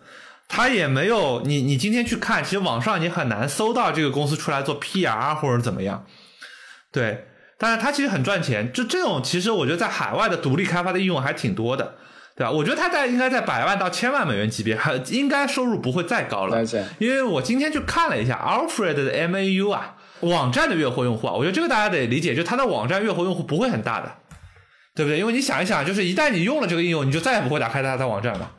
[0.54, 6.06] 他也没有你，你今天去看，其实网上你很难搜到这个公司出来做 PR 或者怎么样，
[6.92, 7.26] 对，
[7.58, 8.70] 但是它其实很赚钱。
[8.74, 11.96] 就这种，其实我觉得在海外的独立开发的应用还挺多的，
[12.36, 12.52] 对吧？
[12.52, 16.64] 我觉得他在应该在百万到千万美元级别，还应该收入不会再高了。
[17.00, 24.12] 因为我今天去看了一下 Alfred 的 MAU 啊，网站的月活用户啊，我觉得这个大家得理解，就他的网站月活用户不会很大的，
[24.96, 25.20] 对不对？
[25.20, 28.52] 因为你想一想，就是一旦你用了这个应用，你就再也不会打开它的网站了。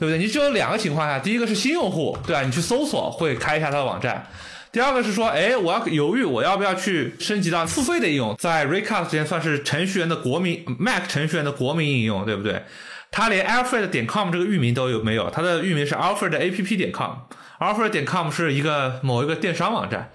[0.00, 0.16] 对不对？
[0.16, 2.42] 你只有两个情况下，第一个是新用户，对吧？
[2.42, 4.24] 你去搜索会开一下它的网站。
[4.70, 8.36] 第二个是说，哎，我要犹豫，我要不要去升级到付费的应用？
[8.36, 12.62] 在 Recast 之前算是程序员的国民，Mac 程序员的国民应用，对不对？
[13.10, 15.30] 它连 Alfred 点 com 这个域名都有没有？
[15.30, 20.12] 它的域名是 Alfred App 点 com，Alfred 点 com 是一个某一个电商网站，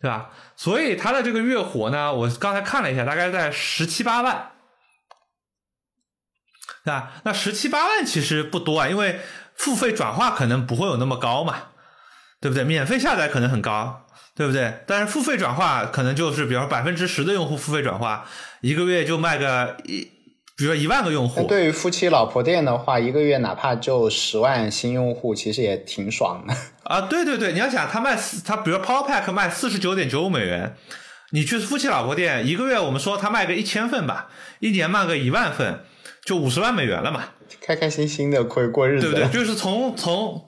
[0.00, 0.30] 对吧？
[0.56, 4.52] 所以它的这个月活呢，我刚才看了一下，大概在十七八万。
[6.82, 7.12] 对吧？
[7.24, 9.20] 那十七八万其实不多啊，因为
[9.54, 11.64] 付费转化可能不会有那么高嘛，
[12.40, 12.64] 对不对？
[12.64, 14.82] 免费下载可能很高，对不对？
[14.86, 18.26] 但是付费转化可能就是，比如百分之十的用户付费转化，
[18.62, 20.10] 一个月就卖个一，
[20.60, 21.42] 比如说一万个用户。
[21.48, 27.00] 对于夫妻老婆店的话，一个月哪怕就十万新用户，其实也挺爽的 啊！
[27.00, 30.76] 对对对，你要想他卖四，他比如 Power Pack 卖四十九点九五美元，
[31.32, 35.80] 你去夫妻老婆店，一个月我们说他卖个一千份吧，一年卖个一万份。
[36.22, 37.24] 就五十万美元了嘛，
[37.62, 39.28] 开开心心的可以过日子，对不对？
[39.32, 40.44] 就是从从，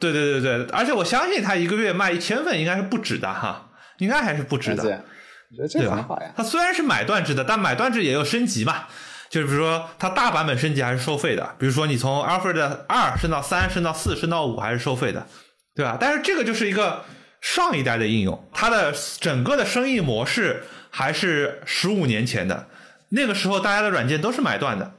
[0.00, 4.82] 对对对对，而且我相信他一个月卖一千份应该是不止的哈，应该还是不止的。
[4.82, 6.32] 我觉得这很好呀。
[6.34, 8.86] 他虽然是买断制的，但买断制也有升级嘛，
[9.30, 15.26] 就是比如说它大版本升级还是收费的，比如说你从 Alfred 二升到三，升到四，升到五还是收费的，
[15.74, 15.96] 对吧？
[16.00, 17.04] 但是这个就是一个
[17.40, 22.68] 上一代的应用，它的整个的生意模式还是十五年前的。
[23.10, 24.92] 那个时候大家的软件都是买断的，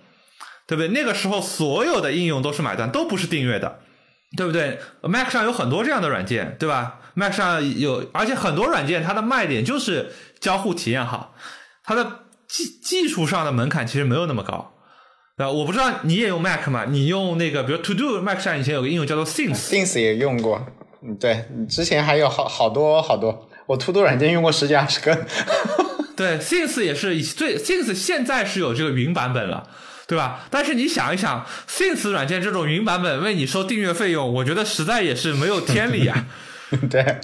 [0.68, 0.88] 对不对？
[0.90, 3.80] 那个时候所有的应用都是买断，都不是订阅的，
[4.38, 11.36] 对不对？Mac 上有很多这样的软件，对吧？Mac 上有，而且很多软件它的卖点就是交互体验好，
[11.84, 14.74] 它的技技术上的门槛其实没有那么高，
[15.38, 15.52] 对吧？
[15.52, 16.86] 我不知道你也用 Mac 吗？
[16.88, 20.66] 你用那个，比如 To Do Mac 上以前有个应用叫做 Things，Things 也用过，
[21.02, 25.26] 嗯，对，之前还有好好多好多，我 To Do 软件用过十几二十个。
[26.16, 29.68] 对，Things 也是最 Things 现在是有这个云版本了，
[30.08, 30.48] 对吧？
[30.50, 36.26] 但是你想一想，Things 软件这种云版本为你收订阅费用，我觉得实在也是没有天理啊。
[36.90, 37.20] 对，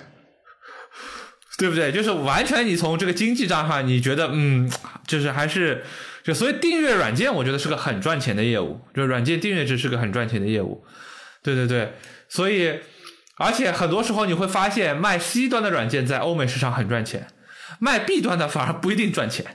[1.61, 1.91] 对不对？
[1.91, 4.67] 就是完全你从这个经济账上，你觉得嗯，
[5.05, 5.83] 就是还是
[6.23, 10.83] 就所以订阅软件，我觉得是个很赚钱的业务，就软件订阅制是个很赚钱的业务。
[11.43, 11.93] 对对对，
[12.27, 12.79] 所以
[13.37, 17.27] 而且很多时候你会发现，卖 C 端的软件在欧美市场很赚钱。
[17.79, 19.45] 卖 B 端的反而不一定赚钱。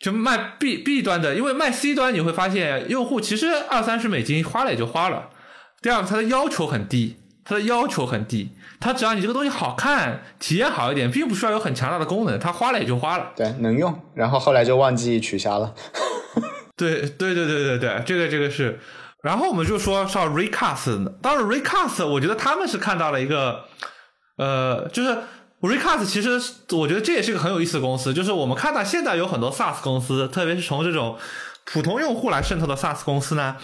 [0.00, 5.28] 就卖 B B 端的，因为卖 C 端你会发现，用户其实二三十美金花了也就花了。
[5.82, 13.32] 第二个，它的要求很低，它的要求很低，它只要你这个东西好看，体验好一点，并不需要有很强大的功能，它花了也就花了。
[13.36, 15.74] 对，能用，然后后来就忘记取消了。
[16.76, 18.78] 对对对对对对，这个这个是。
[19.22, 23.64] 然后我们就说上 Recast，当然 Recast，我觉得他们是看到了一个，
[24.36, 25.16] 呃，就是。
[25.60, 26.40] Recast 其实
[26.76, 31.18] 我觉得这也是个很有意思的公司，就是我们看到现在有很多 SaaS 公司，特别是从这种
[31.64, 33.56] 普通用户来渗透的 SaaS 公司呢，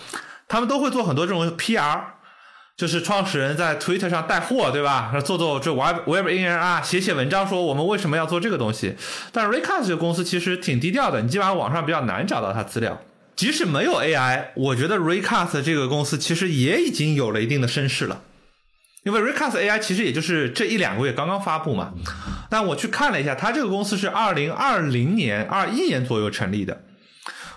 [0.48, 2.00] 他们都会做很多这种 PR，
[2.77, 5.13] 就是创始人在 Twitter 上带货，对吧？
[5.25, 8.97] 做做这 Web Web In 啊，写写文章说我们为什么要做这个东西。
[9.31, 13.01] 但 Recast 这个公司其实挺低调的，你基本上网上比较难找到它资料。
[13.37, 18.23] 即使没有 AI，我觉得 Recast 这个公司其实也已经有了一定的声势了。
[19.05, 21.93] 因为 Recast AI 其实也就是这一两个月刚刚发布嘛，
[22.49, 26.84] 但我去看了一下，它这个公司是二零二零年、二一年左右成立的。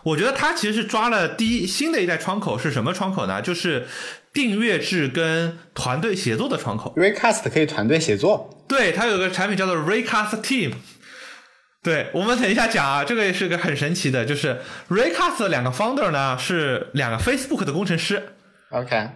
[0.08, 3.42] 我觉得它其实是抓了第一新的一代窗口是什么窗口呢？
[3.42, 3.86] 就是
[4.32, 6.94] 订阅制跟团队协作的窗口。
[6.96, 8.64] Recast 可以团队协作？
[8.70, 10.74] 对，它有个产品叫做 Recast Team。
[11.84, 18.30] 对我们等一下讲啊，这个也是个很神奇的，就是 Recast 两个 founder 呢是两个 Facebook 的工程师。
[18.70, 19.10] OK。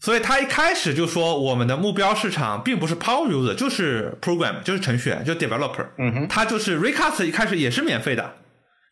[0.00, 5.86] 所以他一开始就说，我们的目标市场并不是 power user，就是 program，就是程序员，就 developer。
[5.98, 8.36] 嗯哼，他就是 Recast 一开始也是免费的，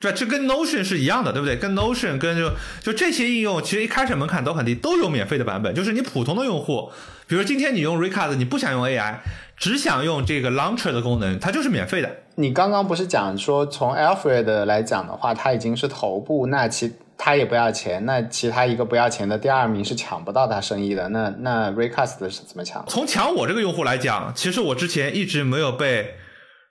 [0.01, 1.57] 对这跟 Notion 是一样的，对不对？
[1.57, 2.51] 跟 Notion 跟就
[2.83, 5.75] 就这些应用，其实一开始门槛都很低，都有免费的版本。
[5.75, 6.91] 就是你普通的用户，
[7.27, 9.17] 比如今天你用 Recast，你不想用 AI，
[9.57, 12.09] 只想用这个 Launcher 的功能，它就是免费的。
[12.37, 16.93] 你刚刚不是讲说，从 Alfred 来讲的话，它已经是头部，那其。
[17.21, 21.09] 他也不要钱，那其他一个不要钱的第二名是抢不到它生意的。
[21.09, 22.85] 那那 Recast 是怎么抢？
[22.87, 26.15] 从抢我这个用户来讲，其实我之前一直没有被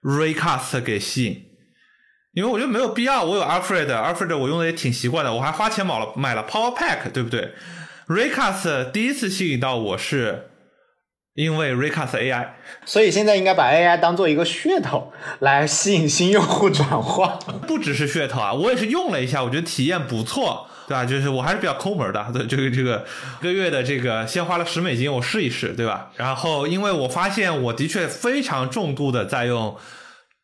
[0.04, 1.47] Recast 给吸引，
[2.38, 3.24] 因为我觉得没有必要。
[3.24, 7.54] 我有 Alfred，Alfred 我用的也挺习惯的，我还花钱买了买了 Power Pack，对不对
[8.08, 10.52] ？Recast 第一次吸引到我是。
[11.34, 12.48] 因为 Recast AI，
[12.84, 17.38] 所以现在应该把 AI 当做一个噱头来吸引新用户转化。
[17.68, 21.06] 不只是噱头啊，我也是用了一下，我觉得体验不错，对吧？
[21.06, 23.06] 就是我还是比较抠门的，对这个这个
[23.40, 26.10] 一个月的这个先花了十美金，我试一试，对吧？
[26.16, 29.78] 然后因为我发现我的确非常重度的在用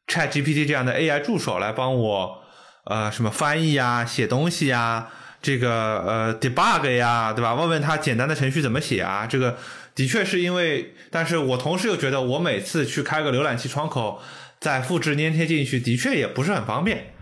[0.07, 2.43] Chat GPT 这样的 AI 助手来帮我
[2.85, 5.07] 呃什么翻译呀、写东西呀、
[5.41, 7.55] 这个呃 debug 呀，对吧？
[7.55, 9.57] 问问他简单的程序怎么写啊，这个。
[9.95, 14.19] 的确是因为，但是我同时又觉得，我每次去开个浏览器窗口，
[14.59, 17.13] 再复制粘贴进去，的确也不是很方便。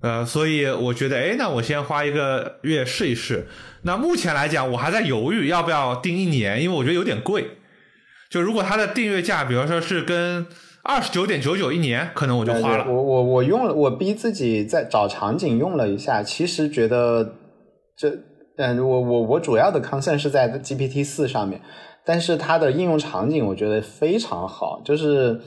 [0.00, 3.48] 呃，所以我觉得，哎，那我先花一个月试一试。
[3.82, 7.58] 那目前来讲，我还在犹豫要不要订一年，因为我觉得有点贵。
[8.30, 10.46] 就如果它的订阅价，比如说是跟
[10.84, 12.84] 二十九点九九一年，可能我就花了。
[12.86, 17.34] 我我我用了，我逼自己在找场景用了一下，其实觉得
[17.96, 18.10] 这。
[18.56, 21.60] 嗯，我我我主要的 concern 是在 GPT 四上面，
[22.04, 25.40] 但是它的应用场景我觉得非常好，就是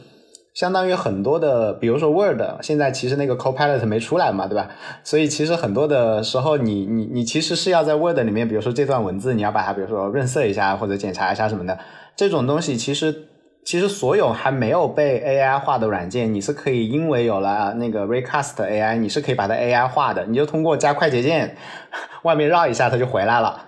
[0.54, 4.72] 相当于很多的，比如说 Word，现在其实那个 Copilot 没出来嘛，对吧？
[5.06, 11.80] 所以其实很多的时候，你你你其实是要在 Word 里面，比如说这段文字，你要把它比如说润色一下或者检查一下什么的，
[12.18, 13.28] 这种东西其实。
[13.68, 20.26] 其实所有还没有被 AI 化的软件，你是可以因为有了那个 Recast AI，你是可以把它 AI 化的。
[20.26, 21.54] 你就通过加快捷键，
[22.24, 23.66] 外面绕一下，它就回来了。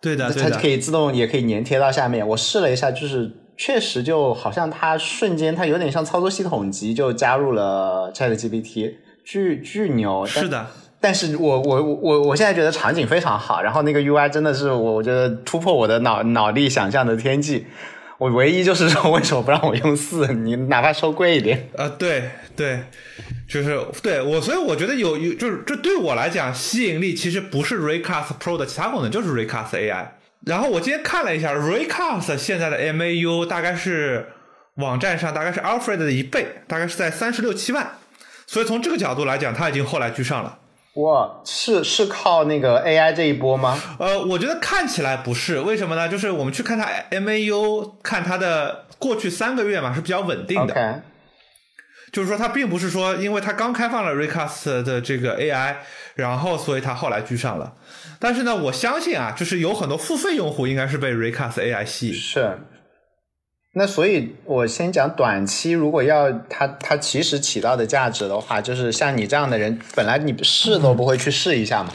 [0.00, 2.24] 对的，它可以自动，也可以粘贴到下面。
[2.28, 10.24] 我试了一下，就是确实就好像它瞬间，它有点像操作系统级，就加入了 ChatGPT，巨巨牛。
[10.24, 10.64] 是的，
[11.00, 17.66] 但是我我我我现在觉得场景非常好，然后那个 UI 真的是我我觉得突破我的脑脑力想象的天际。
[18.20, 20.30] 我唯一就是说，为什么不让我用四？
[20.34, 21.70] 你哪怕收贵一点。
[21.74, 22.84] 呃，对对，
[23.48, 30.08] 就是对我，所以我觉得有有，就是这对我来讲吸引力其实不是 Recast Pro 的其他功能，就是 Recast AI。
[30.44, 34.26] 然后我今天看了一下，Recast 现在的 MAU 大概是
[34.74, 37.92] 网站上大概是 Alfred 的一倍，大概是在三十六七万。
[38.46, 40.58] 所以从这个角度来讲，它已经后来居上了。
[40.94, 43.80] 哇，是是靠那个 AI 这一波吗？
[43.98, 46.08] 呃，我觉得看起来不是，为什么呢？
[46.08, 51.02] 就是我们去看它 MAU，看它的过去三个月嘛是比较稳定的。
[52.12, 55.76] 就是说它并不是说，因为它刚开放了 Recast 的这个 AI，
[56.16, 57.72] 然后所以它后来居上了。
[58.18, 62.14] 但是呢，我相信啊，就是有很多付费用户应该是被 Recast AI 吸引。
[62.14, 62.58] 是。
[63.72, 71.92] 那所以，我先讲短期，如果要它它其实起到的价值的话，就是像你这样的人，本来你试都不会去试一下嘛。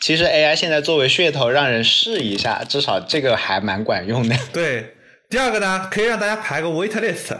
[0.00, 4.36] 其实 AI 现在作为噱头，让人试一下，至少这个还蛮管用的。
[4.52, 4.96] 对，
[5.30, 7.36] 第二个呢，可以让大家排个 wait list，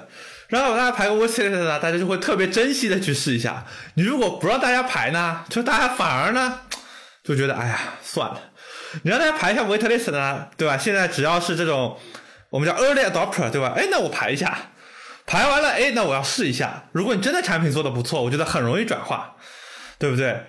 [0.49, 3.67] 然后大家排个 waitlist 呢，大家就会特别珍惜的去试一下。
[3.95, 6.61] 你如果不让大家排呢，就大家反而呢
[7.25, 8.41] 就觉得哎呀算了。
[9.03, 10.79] 你让大家排一下 waitlist 呢，对吧？
[10.79, 11.97] 现在只要是这种
[12.51, 13.75] 我们叫 early adopter，对吧？
[13.77, 14.71] 哎，那我排一下，
[15.27, 16.85] 排完了，哎，那我要试一下。
[16.93, 19.37] 如果你真的产品做的不错，我觉得很容易转化，
[19.99, 20.41] 对不对？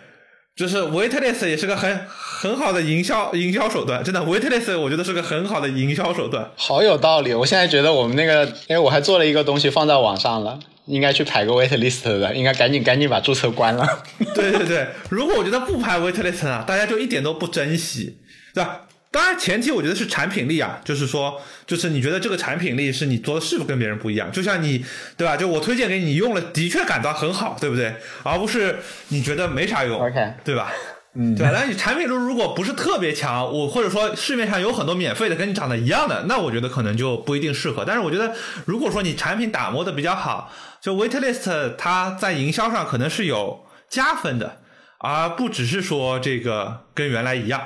[0.55, 6.51] 就是 waitlist 也是个很很好的营销营销手段，真的 waitlist 我觉得是个很好的营销手段。
[6.57, 13.87] 好有道理，我现在觉得我们那个，因为我还做了一个东西放在网上了，应该去排个 waitlist 的，应该赶紧赶紧把注册关了。
[14.35, 18.17] 对对对，如果我觉得不排 waitlist 啊，大家就一点都不珍惜，
[18.53, 18.81] 对吧？
[19.11, 24.31] 当然前提我觉得是产品力啊，就是说，就是你觉得这个产品力是你做的是不是跟别人不一样？
[24.31, 24.85] 就像你，
[25.17, 25.35] 对吧？
[25.35, 27.95] 就我推荐给你用了，的确感到很好，对不对？
[28.21, 30.71] 而不是你觉得没啥用，OK，对吧？
[31.15, 31.51] 嗯，对吧？
[31.51, 37.83] 但你产品力如果不是特别强，我或者说市面上有很多免费的跟你长得一样的，那我觉得可能就不一定适合。
[37.83, 38.35] 但是我觉得，
[38.65, 44.59] 如果说你产品打磨的比较好，就 waitlist 它在营销上可能是有加分的，
[44.99, 47.59] 而不只是说这个跟原来一样。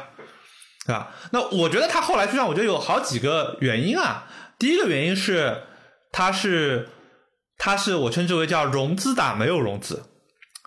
[0.86, 1.11] 对吧？
[1.31, 4.25] 那我觉得他后来实际上，我觉得有好几个原因啊。
[4.59, 5.63] 第一个原因是，
[6.11, 6.89] 他是，
[7.57, 10.03] 他是我称之为叫融资党没有融资，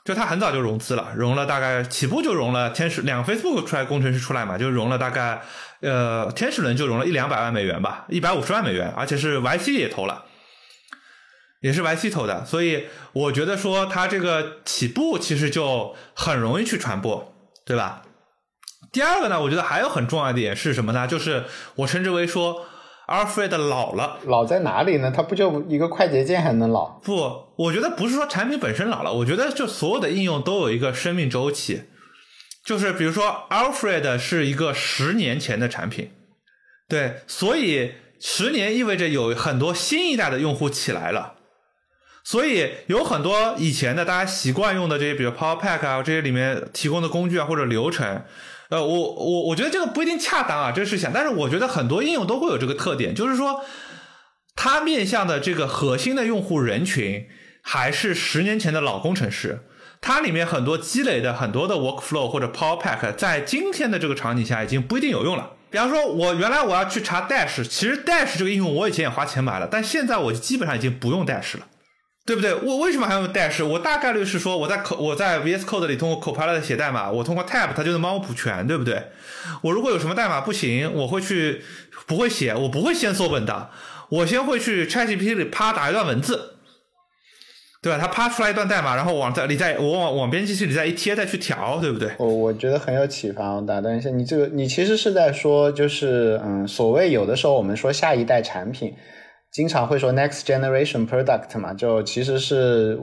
[0.04, 5.42] 就他很早就融资了，融了大概起步就融了天使两个 Facebook 出来工程师出来嘛，就融了大概
[5.80, 10.24] 呃天使轮就融了一两百万美元吧，一百五十万美元，而且是 YC 也投了，
[11.60, 18.02] 也是 YC 投的，所以我觉得说他这个起步其实就很容易去传播，对吧？
[18.92, 21.06] 第二个呢，我觉得还有很重要的点是什么呢？
[21.06, 22.66] 就是我称之为说
[23.08, 25.12] ，Alfred 老了，老在哪里呢？
[25.14, 26.86] 它不就一个快捷键还能老？
[27.02, 31.82] 不，我觉得不是说产品本身老了，我觉得就所有的应用都有一个生命周期。
[32.64, 36.10] 就是比如说，Alfred 是一个十年前的产品，
[36.88, 41.34] 对，所以十年意味着有很多新一代的用户起来了，
[42.24, 48.22] 所以有很多以前的大家习惯用的这些，比如 Power Pack 啊这些里面提供的工具啊或者流程。
[48.68, 53.64] 呃，我我我觉得这个不一定恰当啊，这是想，但是我觉得很多应用都会有这个特点，就是说，
[54.56, 57.26] 它面向的这个核心的用户人群
[57.62, 59.60] 还是十年前的老工程师，
[60.00, 65.52] 它里面很多积累的很多的 workflow 或者 Power Pack，在今天的这个场景下已经不一定有用了。
[65.70, 71.66] 比方说，我原来我要去查 Dash，其实 Dash 这个应用我以前也花钱买了，但现在我基本上已经不用 Dash 了。
[72.26, 72.52] 对不对？
[72.56, 73.64] 我为什么还用 Dash？
[73.64, 79.00] 我大概率是说，我在口我在 VS Code 里通过 Copilot 写代码，我通过 Tab 它就能帮我补全，对不对？
[79.62, 81.62] 我如果有什么代码不行，我会去
[82.08, 83.70] 不会写，我不会先缩本的，
[84.08, 86.56] 我先会去 ChatGPT 里啪打一段文字，
[87.80, 87.98] 对吧？
[88.00, 92.10] 它啪出来一段代码，然后往在你再我往往编辑器里再一贴，再去调，对不对？
[92.18, 93.50] 我我觉得很有启发。
[93.50, 98.92] 我打断一下，你这个你其实是在说，就是嗯，所谓有的时候我们说下一代产品。
[99.56, 103.00] 经常会说 next generation product 嘛，就其实是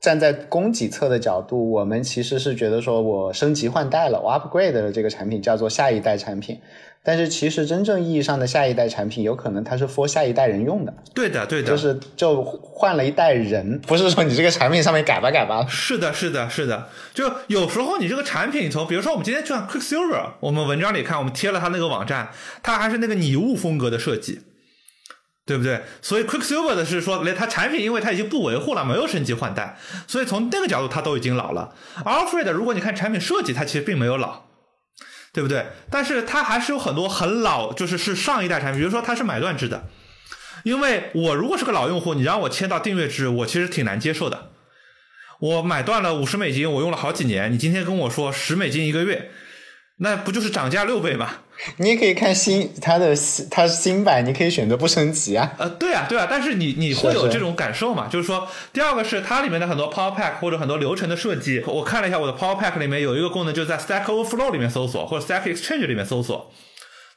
[0.00, 6.58] 站在供给侧的角度，我们其实是觉得说我升级换代了，我 upgrade 的这个产品叫做下一代产品。
[7.04, 10.94] 但是其实真正意义上的下一代产品，有可能它是 for 下一代人用的。
[11.14, 15.66] 对的，对的，就是就换了一代人，不是说你这个产品上面改吧改吧。
[15.68, 16.86] 是的，是的，是的。
[17.12, 22.30] 就有时候你这个产品从，比如说我们今天去看 Quicksilver，我们文章里看，我们贴了它那个网站，
[22.62, 24.40] 它还是那个拟物风格的设计。
[25.50, 25.82] 对不对？
[26.00, 29.76] 所以 Quicksilver 的是说，连它产品，因为它已经不维护了，没有升级换代，
[30.06, 31.74] 所以从那个角度，它都已经老了。
[32.04, 34.44] Alfred，如果你看产品设计，它其实并没有老，
[35.32, 35.66] 对不对？
[35.90, 39.88] 但是它还是有很多很老，就是是上一代产品，比如说它是买断制的。
[40.62, 44.50] 因为我如果是个老用户，你让我签到订阅制，我其实挺难接受的。
[45.40, 49.32] 我买断了五十美金，我用了好几年，你今天跟我说十美金一个月，
[50.02, 51.30] 那不就是涨价六倍吗？
[51.76, 53.14] 你也可以看新它的
[53.50, 55.52] 它新版，你可以选择不升级啊。
[55.58, 58.08] 呃，对啊，对啊，但是你你会有这种感受嘛？
[58.08, 66.50] 就是说，第二个是它里面的很多 Power Pack 或者很多流程的设计，我看了一下我的 Power Pack 里面有一个功能，就是在 Stack Overflow 里面搜索或者 Stack Exchange 里面搜索，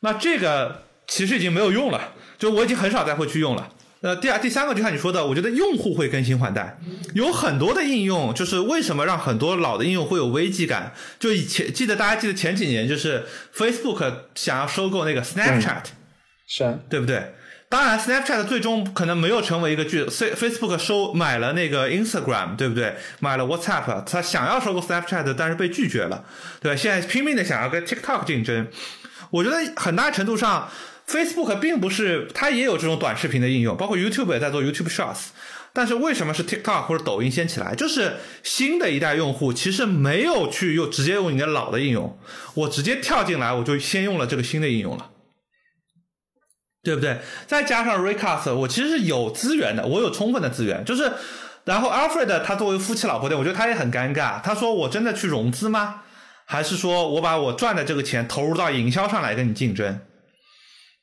[0.01, 3.69] 那这个其实已经没有用了，就我已经很少再会去用了。
[4.03, 6.77] 呃，第二、第三个就像你说的，我觉得用户会更新换代，
[7.15, 10.91] 有很多的应用，就是为什么让很多老的应用会有危机感？
[11.17, 13.23] 就以前记得大家记得前几年，就是
[13.55, 15.83] Facebook 想要收购那个 Snapchat，
[16.45, 17.33] 是，对不对？
[17.69, 22.97] 当然，Snapchat 最终可能没有成为一个巨，Facebook 收买了那个 Instagram，对不对？
[23.21, 26.25] 买了 WhatsApp，他想要收购 Snapchat，但是被拒绝了，
[26.59, 28.67] 对现在拼命的想要跟 TikTok 竞争，
[29.31, 30.69] 我觉得很大程度上。
[31.13, 35.27] Facebook 并不是，它也有这种短视频的应用，包括 YouTube 也在做 YouTube Shorts，
[35.71, 37.75] 但是为什么是 TikTok 或者抖音先起来？
[37.75, 42.17] 就是新的一代用户其实没有去用直接用你的老的应用，
[42.55, 45.11] 我直接跳进来，我就先用了这个新的应用了。
[46.85, 47.19] 对不对？
[47.47, 50.83] 再加上 Recast，我其实是有资源的，我有充分的资源。
[50.83, 51.13] 就是，
[51.63, 54.41] 然后 Alfred 他作为夫妻老婆店，我觉得他也很尴尬。
[54.41, 56.01] 他说：“我真的去融资吗？
[56.45, 60.01] 还是说我把我赚的这个钱投入到营销上来跟你竞争？”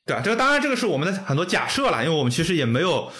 [0.05, 0.21] 对吧？
[0.23, 3.11] 这个当然，这个是我们的很多假设了，因为我们其实也没有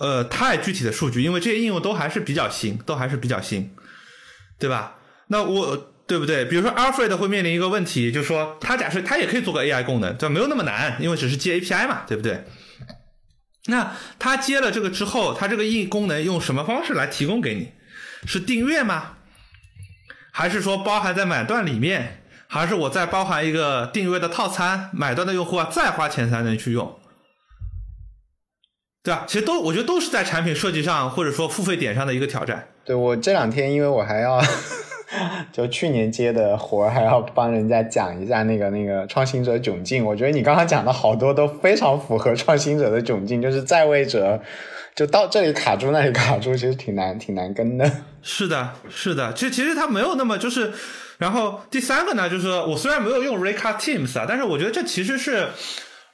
[0.00, 3.74] 呃太具体的数据，因为这些应用都还是比较新，都还是比较新，
[4.58, 4.96] 对吧？
[5.28, 5.92] 那我。
[6.08, 6.44] 对不对？
[6.44, 12.44] 比如说，Alfred 会面临一个问题，就是说，他假设他也可以做个 AI 功能，对没有那么难，因为只是接 API 嘛，对不对？
[13.64, 17.72] 那他接了这个之后，他这个应功能用什么方式来提供给你？
[18.24, 19.16] 是订阅吗？
[20.30, 22.22] 还是说包含在买断里面？
[22.48, 26.96] 还是我再包含一个订阅的套餐，买断的用户啊再花钱才能去用？
[29.02, 29.24] 对吧？
[29.26, 32.68] 其实都我觉得都是在产品设计上或者说付费点上的一个挑战。
[32.84, 34.42] 对我这两天，因为我还要。
[35.52, 40.04] 就去年接的活还要帮人家讲一下那个那个创新者窘境。
[40.04, 44.42] 我觉得你刚刚讲的好多都非常符合创新者的窘境，就是在位者
[44.96, 47.88] 就到这里卡住那里卡住，其实挺难挺难跟的。
[48.20, 50.72] 是的，是的，其实其实他没有那么就是。
[51.18, 55.48] 然后第三个呢，就是我虽然没有用 Recast Teams 啊，但是我觉得这其实是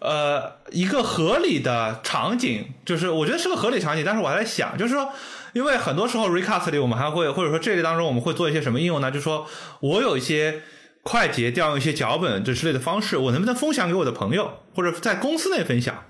[0.01, 4.05] 呃一个合理的场景，就是我觉得是个合理场景。
[4.05, 5.11] 但是我还在想，就是说。
[5.55, 9.11] 因为很多时候，Recast 里我们还会，或者说这类当中我们会做一些什么应用呢？
[9.11, 9.47] 就是说
[9.81, 10.63] 我有一些
[11.03, 16.05] 快捷调用一些脚本这之类的方式，我能不能分享给我的朋友，或者在公司内分享？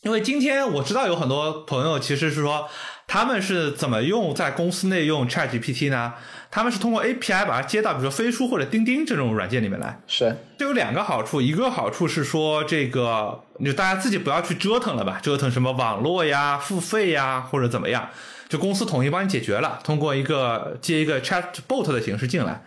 [0.00, 2.70] 因为今天我知道有很多朋友其实是说，
[3.06, 6.14] 他们是怎么用在公司内用 ChatGPT 呢？
[6.50, 10.00] 他们是通过 API 把它接到比如说飞书或者钉钉这种软件里面来。
[10.06, 18.08] 是，这有两个好处，一个好处是说这个就大家自己不要去折腾了吧，折腾什么网络呀、付费呀或者怎么样。
[18.48, 22.62] 就公司统一帮你解决了，通过一个接一个 chatbot 的形式进来，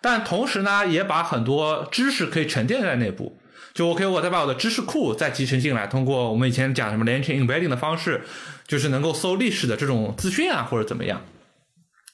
[0.00, 3.38] 但同时呢，也把很多知识可以沉淀在内部。
[3.72, 8.20] 就 OK，我再把我的知识库再集成进来，通过我们以前讲什么连 chain embedding 的方式，
[8.70, 11.22] 就是能够搜历史的这种资讯啊，或者怎么样。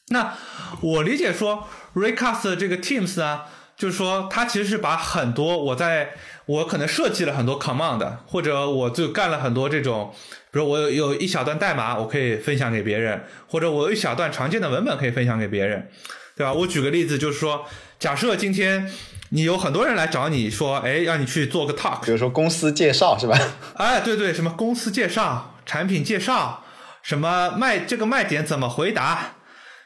[0.09, 0.33] 那
[0.81, 3.43] 我理解说 recast 这个 teams 呢，
[3.77, 6.15] 就是说它其实是把很多我在
[6.47, 10.15] 我可能设计了很多 command，或者我就干了很多这种。
[10.51, 15.91] 比如我有有一小段代码，我可以分享给别人，或者我有一小段常见的文本可以分享给别人，
[16.35, 16.55] 对吧？
[16.55, 17.67] 我举个例子，就是说，
[17.99, 18.91] 假设今天
[19.31, 23.39] 你有很多人来找你说，哎，让你去做个 talk，比如说公司介绍是吧？
[23.77, 26.65] 哎，对对，什么公司介绍、产品介绍，
[27.03, 29.35] 什么卖这个卖点怎么回答，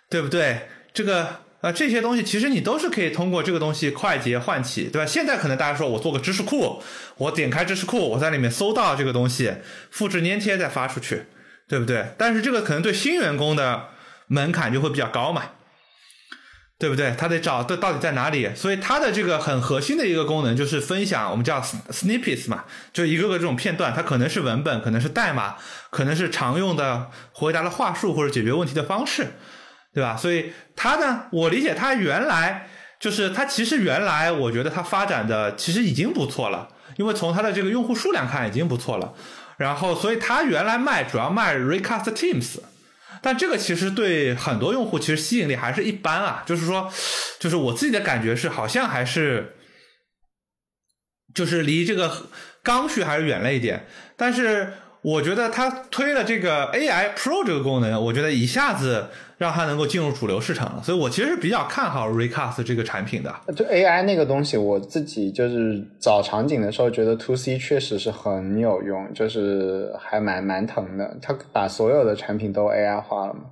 [0.09, 0.69] 对不对？
[0.95, 1.41] 这个。
[1.61, 5.05] 啊，这些东西其实你都是可以通过这个东西快捷唤起，对吧？
[5.05, 6.83] 现在可能大家说我做个知识库，
[7.19, 9.53] 我点开知识库，我在里面搜到这个东西，
[9.91, 11.27] 复制粘贴再发出去，
[11.69, 12.15] 对不对？
[12.17, 13.89] 但是这个可能对新员工的
[14.29, 15.51] 门槛就会比较高嘛，
[16.81, 17.15] 对不对？
[17.17, 25.57] 他得找到到底在哪里，所以它的这个很核心的一个功能就是分享，我们叫 snippets 嘛，就一个个这种片段，它可能是文本，可能是代码，
[25.91, 29.35] 可能是常用的回答的话术或者解决问题的方式。
[29.93, 30.17] 对吧？
[30.17, 32.69] 所以它呢，我理解它原来
[33.01, 39.13] 就是它其实原来我觉得它发展的其实已经不错了，因为从它的这个用户数量看已经不错了。
[39.57, 42.59] 然后，所以它原来卖主要卖 Recast Teams，
[43.23, 46.43] 但这个其实对很多用户其实吸引力还是一般啊。
[46.47, 46.93] 就是说，
[47.39, 49.57] 就是我自己的感觉是好像还是
[51.35, 52.31] 就是离这个
[52.63, 53.87] 刚需还是远了一点。
[54.17, 59.07] 但是我觉得它推了这个 AI Pro 这个功能，我觉得一下子。
[59.41, 63.35] 让它能够进入主流市场，所以我其实是比较看好 Recast 这个产品的。
[63.57, 71.17] 就 AI 那个东西，我自己就是找场景的时候，觉得 To C 确实是很有用，就是还蛮蛮疼的。
[71.23, 73.45] 它把所有的产品都 AI 化了嘛。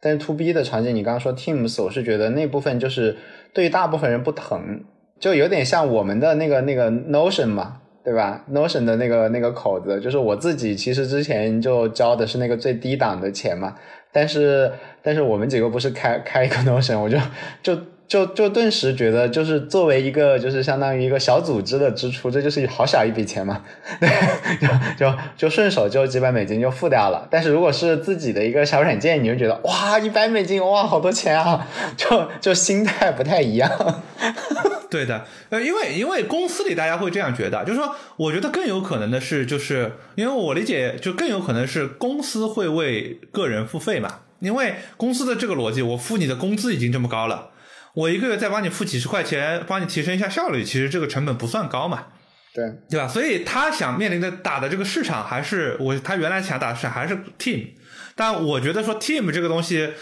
[0.00, 3.14] 但是 To B 的场景，你刚刚说 Teams，我是觉得那部分就是
[3.52, 4.82] 对大部分人不疼，
[5.20, 13.76] 就有点像我们的那个那个 Notion 嘛，对吧？Notion 的那个那个口子，就是我自己其实之前就交的是那个最低档的钱嘛。
[14.10, 17.18] 但是，但是我们几个不是开开一个 Notion，我就
[17.62, 17.78] 就
[18.08, 23.62] 就就顿时觉得，就是作为一个就是相当于一个小组织的支出，这就是好小一笔钱嘛，
[24.00, 24.08] 对，
[24.58, 27.28] 就就就顺手就几百美金就付掉了。
[27.30, 33.70] 但是如果是自己的一个小软件，你就觉得哇，一百美金哇，好多钱啊， 就就心态不太一样。
[34.90, 47.50] 对的，呃，因为因为公司里大家会这样觉得，就是说，我觉得更有可能的是，就是因为我理解，就更有可能是公司会为个人付费嘛，因为公司的这个逻辑，我付你的工资已经这么高了，
[47.98, 52.06] 我一个月再帮你付几十块钱，帮你提升一下效率，其实这个成本不算高嘛，
[52.54, 53.08] 对对吧？
[53.08, 57.70] 所以他想面临的打的这个市场还是我他原来想打的市场还是 Team，
[58.14, 59.92] 但我觉得说 Team 这个东西，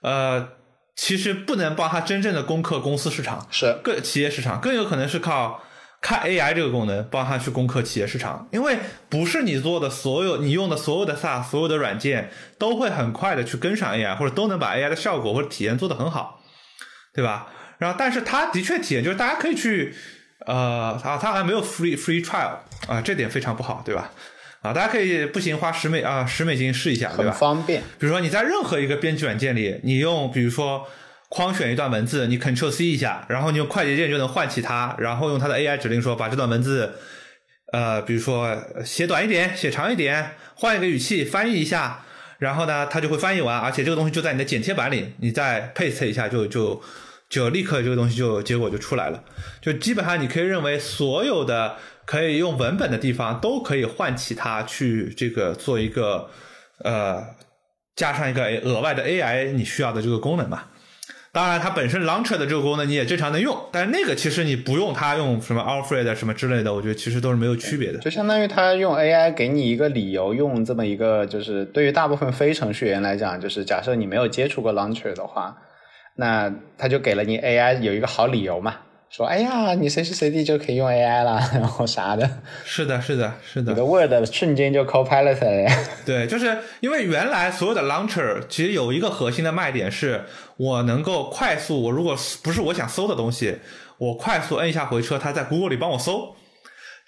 [0.00, 0.60] 呃。
[0.96, 5.62] 其实不能帮他真正的攻克公司市场，是更企业市场，更有可能是靠
[6.02, 8.76] 看 AI 这个功能，帮他去攻克企业市场，因为
[9.08, 16.39] 不是你做的所有、你用的所有的 SaaS、所有的软件都会很快的去跟上 AI，或者都能把 AI 的效果或者体验做得很好，
[17.14, 17.48] 对吧？
[17.78, 19.94] 然后，但是它的确体验就是大家可以去，
[20.46, 24.10] 呃，啊，它还没有 free free trial 啊，这点非常不好，对吧？
[24.62, 27.32] 啊，大家可以不行花十美啊十美金试一下，对吧？
[27.32, 27.82] 很方便。
[27.98, 30.86] 比如说你在任何一个编辑软件里，你用比如说
[31.30, 36.92] 框选一段文字，你 Ctrl C 一下，然后你用快捷键就能唤起它，然后用它的 AI 指令说把这段文字，
[37.72, 38.54] 呃，比如说
[38.84, 42.04] 写短一点，写长一点，换一个语气翻译一下，
[42.40, 46.82] 然后呢，它就会翻译完，而且这个东西就在你的剪贴板里，你再 paste 一下就就
[47.28, 49.22] 就立刻这个东西就结果就出来了，
[49.60, 51.76] 就基本上你可以认为所有的。
[52.06, 56.28] 可以用文本的地方都可以唤起它去这个做一个
[56.78, 57.24] 呃
[57.94, 60.64] 加上一个额外的 AI 你需要的这个功能嘛。
[61.32, 67.98] 当然，它本身 Launcher 的这个功能你也正常能用，但是那个其实你不用它用什么 Alfred 什么之类的，我觉得其实都是没有区别的。
[67.98, 75.56] 就相当于它用 AI 给你一个理由用这么一个，就是对于大部分非程序员来讲，就是假设你没有接触过 Launcher 的话，
[76.16, 78.78] 那它就给了你 AI 有一个好理由嘛。
[79.10, 82.30] 说哎呀，你随时随地就可以用 AI 了， 然后啥的。
[82.64, 83.72] 是的，是的，是的。
[83.72, 85.72] 你的 Word 瞬间就 Copilot 了。
[86.06, 90.24] 对，就是因为原来所有的 Launcher 其实有一个核心的卖点，是
[90.56, 93.58] 我能够快速，我如果不是我想搜的东西，
[93.98, 96.36] 我快速摁一下回车，它在 Google 里帮我搜，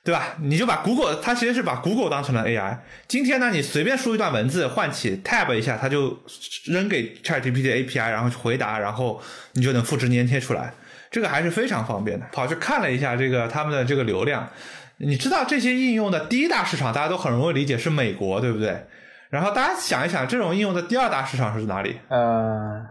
[0.03, 0.37] 对吧？
[0.43, 2.79] 你就把 Google，它其实是把 Google 当成了 AI。
[3.07, 6.19] 今天呢，你随便输一段文字，唤起 Tab 一下，它就
[6.65, 9.23] 扔给 ChatGPT API，然后去回答，然后
[9.53, 10.75] 你就能复制粘贴出来。
[11.13, 12.27] 这个还是非常方便的。
[12.33, 14.49] 跑去看了一下这个他们的这个流量，
[14.97, 18.87] 你知道这些应用的第一大市场，大家都很容易理解是美国，对不对？
[19.31, 22.01] 然后大家想一想，这种应用的第二大市场是哪里？
[22.09, 22.83] 呃，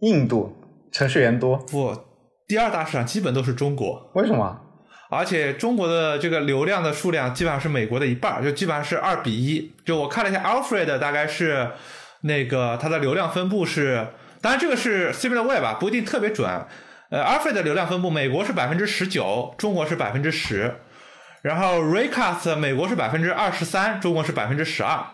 [0.00, 0.56] 印度，
[0.92, 1.56] 程序员多。
[1.56, 1.94] 不，
[2.46, 4.10] 第二大市场基本都是中国。
[4.14, 4.60] 为什么？
[5.10, 9.72] 而且中国的这个流量的数量基本上是美国的一半，就基本上是二比一。
[9.84, 11.70] 就我看了一下，Alfred 大概是
[12.22, 14.08] 那个它的流量分布是，
[14.42, 16.46] 当然这个是 SimilarWeb 吧，不一定特别准。
[17.10, 20.74] 呃，Alfred 的流量分布，美国是百分之十九，中国是百分之十，
[21.40, 25.06] 然后 Raycast 美国是百分之二十三，中国是百分之十二。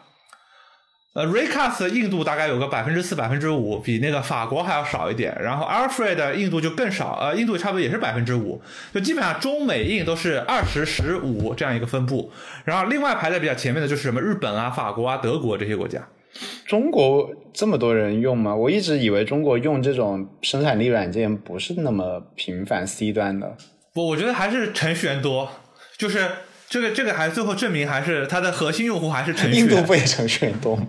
[1.15, 5.33] 呃，Raycast 印度大概有个百分之四、百分之五，比那个法国还要少一点。
[5.41, 8.61] 然后 Alfred 印度就更少，呃，印度差不多也是百分之五，
[8.93, 12.33] 就基本上中美印都是二十、十五这样一个分布。
[12.65, 16.01] 然后另外排在比较前面的就是什么日本啊、法国啊、德国这些国家。
[16.67, 18.55] 中国这么多人用吗？
[18.55, 23.57] 我一直以为中国用这种生产力软件不是那么频繁，C 端的。
[23.93, 25.49] 不，我觉得还是程序员多，
[25.97, 26.29] 就是
[26.69, 29.61] 这个这个还最后证明还是它的核心用户还是程序员。
[29.61, 30.87] 印度不也程序员多吗？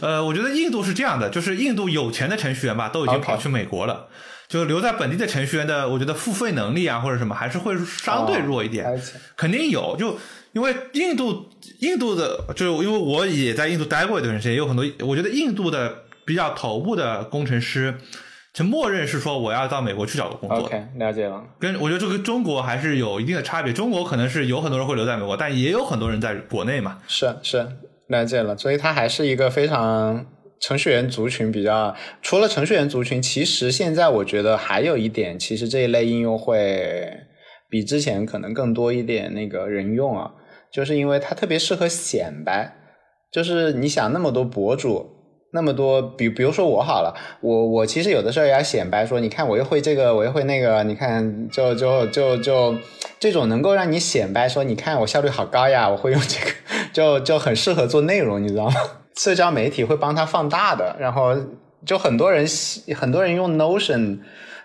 [0.00, 4.08] 呃，我觉得印度是这样的，就是印度有钱的程序员吧，都已经跑去美国了，
[4.48, 9.00] 就留在本地的程序员的，我觉得付费能力啊或者什么还是会相对弱一点，
[9.36, 10.18] 肯定有就。
[10.54, 11.46] 因为印度，
[11.80, 17.92] 印度的，就是因为我也在印度待过一段时间，有很多，我觉得印度的比较头部的工程师，
[18.52, 20.60] 就默认是说我要到美国去找个工作。
[20.60, 21.44] OK，了解了。
[21.58, 23.72] 跟我觉得这跟中国还是有一定的差别。
[23.72, 27.00] 中国可能是有很多人会留在美国，但也有很多人在国内嘛。
[27.08, 27.66] 是是，
[28.06, 28.56] 了解了。
[28.56, 30.24] 所以它还是一个非常
[30.60, 31.92] 程序员族群比较。
[32.22, 37.12] 除了程序员族群，其实现在我觉得还有一点，其实这一类应用会
[37.68, 40.30] 比之前可能更多一点那个人用啊。
[40.74, 42.74] 就是因为它特别适合显摆，
[43.30, 45.08] 就是你想那么多博主，
[45.52, 52.76] 那么多，比比如说我好了，我我其实有的时候也要显摆说，你看我又会这个，我又会那个，你看就就就就
[53.20, 56.50] 这种能够让你显摆说，你看我效率好高呀，我会用这个，
[56.92, 58.74] 就就很适合做内容，你知道吗？
[59.16, 61.36] 社交媒体会帮他放大的，然后
[61.86, 62.44] 就很多人
[62.96, 64.18] 很多人用 Notion。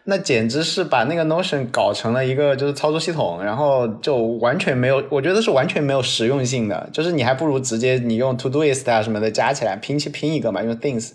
[0.09, 6.89] 那简直是把那个 Notion 搞成了一个就是操作系统，然后就完全没有，我觉得是完全没有实用性的。
[6.91, 11.11] 就是你还不如直接你用 Todoist 啊什么的加起来拼起拼一个嘛，用 Things。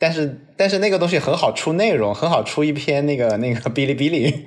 [0.00, 4.46] 但是但是那个东西很好出内容，很好出一篇那个那个哔哩哔哩。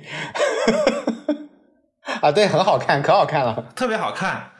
[2.20, 4.50] 啊，对，很好看，可好看了，特别好看。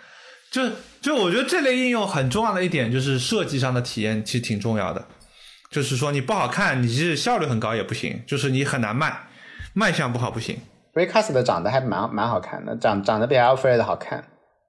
[0.50, 0.62] 就
[1.00, 5.02] 就我觉得这类应用很重要的一点就是设计上的体验其实挺重要的。
[5.72, 9.12] 就是说你不好看，你是效率很高也不行，就是你很难卖，
[9.72, 10.58] 卖相不好不行。
[10.92, 14.22] Recast 的长得还蛮蛮好看的，长长得比 Alfred 好看。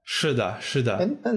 [0.06, 0.95] 是的，是的。
[0.95, 1.32] 哎，那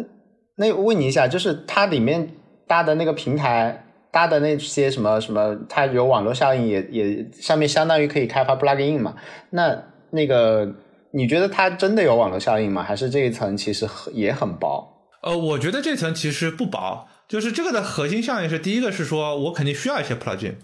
[0.57, 2.31] 那问你一下，就是它里面
[2.69, 9.17] 搭的那个平台搭的那些什么什么，它有网络效应，也也上面相当于可以开发 plugin 嘛？
[9.51, 9.77] 那
[10.11, 10.73] 那个
[11.13, 12.85] 你觉得它真的有网络效应吗？
[12.85, 14.89] 还是这一层其实也很薄？
[15.23, 17.09] 呃，我觉得这层其实不薄。
[17.29, 20.55] 就是这个的核心效应是，第一个是说我肯定需要一些 plugin，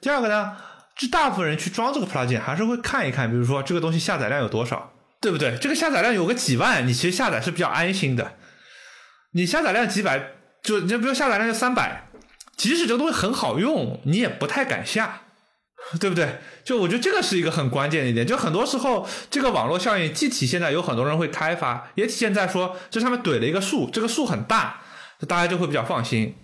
[0.00, 0.56] 第二个呢，
[0.96, 5.56] 这大部分人去装这个 plugin 还是会看一看，比如说这个东西下载量有多少，对不对？
[5.58, 8.34] 这个下载量有个几万，你其实下载是比较安心的。
[9.32, 12.08] 你下载量几百，就你比如下载量就三百，
[12.56, 15.22] 即使这个东西很好用，你也不太敢下，
[15.98, 16.38] 对不对？
[16.62, 18.26] 就我觉得这个是一个很关键的一点。
[18.26, 24.82] 就很多时候，这个网络效应既体现在有很多人会开发，也体现在说这上面怼了一个数，这个数很大，
[25.26, 26.34] 大家就会比较放心。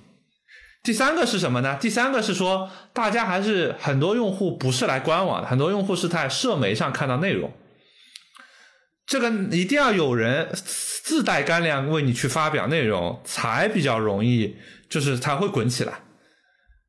[0.82, 1.76] 第三个是什么呢？
[1.80, 7.52] 第三个是说，大家还是很多用户不是来官网的，很多用户是在社媒上看到内容。
[9.04, 14.56] 这个一定要有人自带干粮为你去发表内容，才比较容易，
[14.88, 16.00] 就是才会滚起来，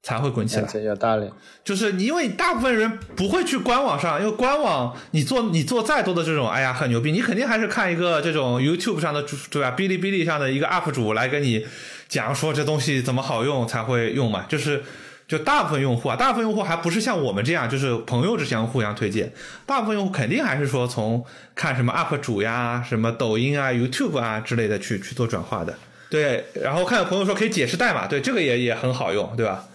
[0.03, 0.67] 才会滚起来。
[0.71, 1.29] 这有道理。
[1.63, 9.75] 就是你因为大部分人不会去官网上，因为官网你做你做再多的这种，哎呀很牛逼，你肯定还是看一个这种 YouTube 上的对吧？
[9.77, 11.65] 哔哩哔哩上的一个 UP 主来跟你
[12.07, 14.83] 讲说这东西怎么好用才会用嘛，就是。
[15.29, 19.31] 就大部分用户啊，大部分用户还不是像我们这样，就是朋友之间互相推荐。
[19.63, 21.23] 大部分用户肯定还是说从
[21.53, 25.77] 看什么 UP 主呀、什么抖音啊、YouTube 啊之类的去去做转化的。
[26.09, 29.65] 对，然后看有朋友说可以解释代码，对，这个也也很好用，对吧？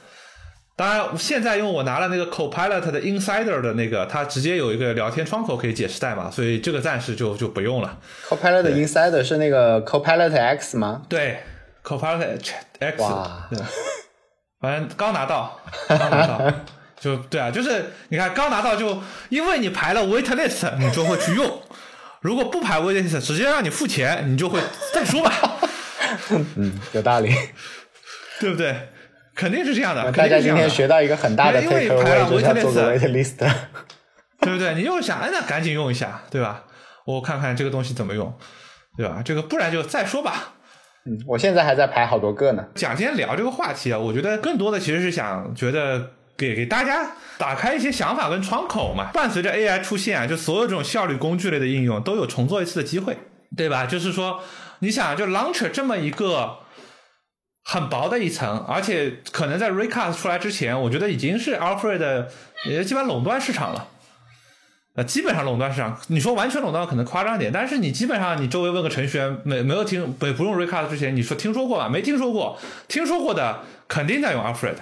[0.76, 7.98] 当然，现在因为我拿了那个 Copilot 的 Insider 的那个，它直接有一个聊天窗口可以解释代码，所以这个暂时就就不用了。
[8.28, 11.02] Copilot Insider 是那个 Copilot X 吗？
[11.08, 11.38] 对
[11.84, 12.40] ，Copilot
[12.80, 13.02] X。
[13.02, 13.48] 哇。
[14.60, 16.52] 反正刚拿到，刚拿到，
[16.98, 18.98] 就对啊，就是你看刚拿到就，
[19.28, 21.46] 因为你排了 wait list，你就会去用；
[22.22, 24.58] 如果不排 wait list，直接让你付钱，你就会
[24.94, 25.32] 再说吧。
[26.56, 27.30] 嗯，有道理，
[28.40, 28.88] 对不对？
[29.34, 30.10] 肯定是这样的。
[30.12, 33.36] 大家今天学到一个很大的 take away，就是要做个 wait list，
[34.40, 34.74] 对不对？
[34.74, 36.64] 你又想，哎，那赶紧用一下，对吧？
[37.04, 38.32] 我看看这个东西怎么用，
[38.96, 39.20] 对吧？
[39.24, 40.54] 这个不然就再说吧。
[41.06, 42.64] 嗯，我现在还在排好多个呢。
[42.74, 49.10] 讲今天聊这个话题啊，我觉得更多的其实是想觉得给给大家打开一些想法跟窗口嘛。
[49.12, 53.18] 伴随着 AI 出现啊，就所有这种效率工具类的应用都有重做一次的机会，
[53.54, 53.84] 对吧？
[53.84, 54.40] 就是说，
[54.78, 56.60] 你想就 Launcher 这么一个
[57.64, 62.26] 很薄的一层，而且可能在 Recast 出来之前，我觉得已经是 Alfred
[62.66, 63.88] 也基本垄断市场了。
[64.96, 71.88] 呃，基本上垄断市场，你说完全垄断可能夸张点，但是你基本上你周围问个程序员，没没有听不不用 Recast 之前，你说听说过吧？
[71.88, 72.56] 没听说过，
[72.86, 74.76] 听说过的肯定在用 Alfred，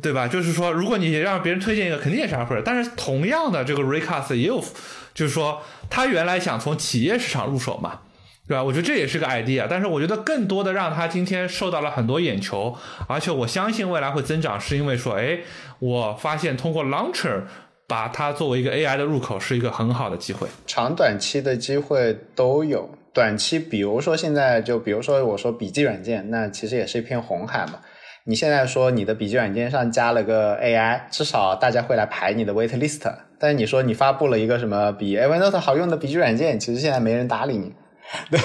[0.00, 0.26] 对吧？
[0.26, 2.62] 就是说，如果你让别人推荐一个，肯定也是 Alfred。
[2.64, 4.64] 但是同样的，这个 Recast 也有，
[5.12, 8.00] 就是说他原来想从企业市场入手嘛，
[8.48, 8.64] 对吧？
[8.64, 12.74] 我觉得这也是个 idea，但是我觉得更多的让他今天受到了很多眼球，
[13.06, 15.40] 而且我相信未来会增长，是因为说，哎，
[15.78, 17.42] 我发现通过 Launcher。
[17.90, 22.86] 把它作为一个 AI 的入口是一个很好的机会，长短期的机会都有。
[23.14, 27.80] 短期，比如说现在就比如说我说笔记软件，那其实也是一片红海嘛。
[28.24, 33.10] 你现在说你的笔记软件上加了个 AI，至少大家会来排你的 wait list。
[33.38, 37.72] 但是你说你发布了一个什么比 Evernote 好用的笔记软件，其实现在没人搭理你。
[38.30, 38.40] 对，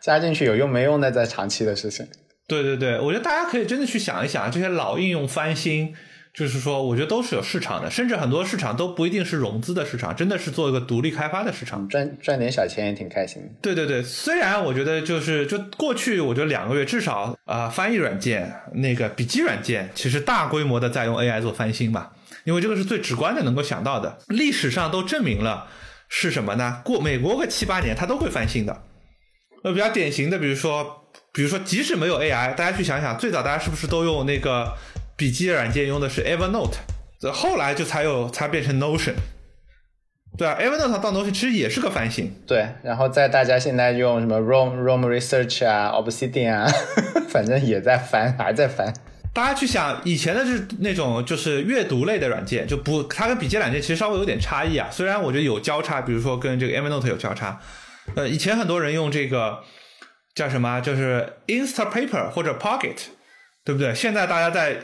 [0.00, 2.06] 加进去有用没用那在长期的事情。
[2.46, 5.94] 对对对，我觉得大家可以真的去想一想，这些老应用翻新。
[6.34, 13.42] 就是说，我觉得都是有市场的，甚至很多市场都不一定是融资的市场，真的是做一个独立开发的市场，赚赚点小钱也挺开心。
[13.60, 22.12] 对对对，虽然我觉得就是就过去，我觉得两个月至少啊，翻译软件、那个笔记软件，其实大规模的在用 AI 做翻新吧，
[22.44, 24.18] 因为这个是最直观的能够想到的。
[24.28, 25.66] 历史上都证明了
[26.08, 26.82] 是什么呢？
[26.84, 28.82] 过美国个七八年，它都会翻新的。
[29.62, 34.74] 呃，比较典型的，比如说，比如说，即使没有 AI，大家去想想，最早大家是不是都用那个？
[35.16, 36.76] 笔记软件用的是 Evernote，
[37.18, 39.14] 这后来就才有才变成 Notion，
[40.36, 42.32] 对啊，Evernote 到 Notion 其实也是个翻新。
[42.46, 46.70] 对，然后在大家现在用什么 Roam Roam Research 啊，Obsidian 啊，
[47.28, 48.94] 反正也在翻，还在翻。
[49.38, 54.88] 大家去想，以前的是那种就是阅读类的软件，就不它跟笔记软件其实稍微有点差异啊。
[54.90, 57.60] 虽然我觉得有交叉，比如说跟这个 Evernote 有交叉，
[58.16, 59.60] 呃，以前很多人用这个
[60.34, 62.96] 叫什么，就是 Instapaper 或者 Pocket，
[63.64, 63.94] 对不对？
[63.94, 64.76] 现在大家在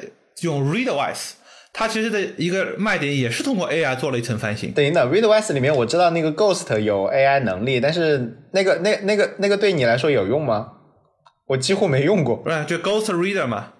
[0.42, 1.32] 用 Readwise，
[1.72, 4.70] 它其实的一个卖点也是通过 AI 做了一层翻新。
[4.70, 10.68] 等等，Readwise 里面我知道那个 Ghost 有 AI 能力，但是那个那那个那个对你来说有用吗？
[11.48, 12.40] 我几乎没用过。
[12.44, 13.72] 对，就 Ghost Reader 嘛。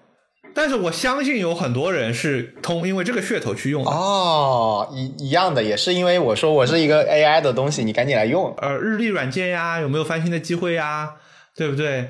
[0.55, 3.91] 但是我相信有很多人是通因为这个噱头去用的。
[3.91, 8.55] 哦，一一样的，也是因为我说我是一个 AI 的东西，你赶紧来用。
[8.59, 11.15] 呃，日历软件呀，有没有翻新的机会呀？
[11.57, 12.09] 对不对？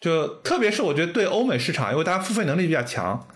[0.00, 3.26] 就特别是我觉得对欧美市场，因为大家付费能力比较强。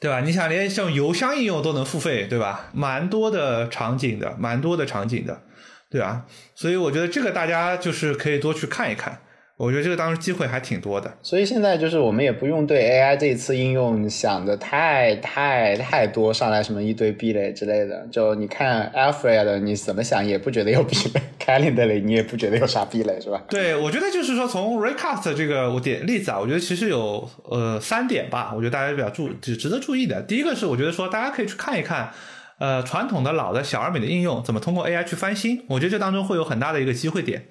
[0.00, 0.20] 对吧？
[0.20, 2.70] 你想连像邮箱应用都能付费，对吧？
[2.72, 5.42] 蛮多的场景的，蛮多的场景的，
[5.90, 6.24] 对吧？
[6.56, 9.20] 所以我觉得这个大家就是可以多去看一看，
[9.56, 11.16] 我觉得这个当时机会还挺多的。
[11.22, 18.06] 所以现在就是我们也不用对 AI 这一次应用想的太太太多，上来什么一堆壁垒之类的。
[18.10, 23.42] 就你看 Alfred，你怎么想也不觉得有壁垒； Calendly，你也不觉得有啥壁垒，是吧？
[23.48, 30.22] 对，我觉得就是说从 Recast 这个我点例子啊，我觉得其实有呃三点吧，我觉得大家比较注值值得注意的。
[30.22, 32.10] 第一个是我觉得说大家可以去看一看。
[32.58, 35.64] 呃，传统的老的小而美的应用怎么通过 AI 去翻新？
[35.68, 37.46] 我觉得这当中会有很大的一个机会点，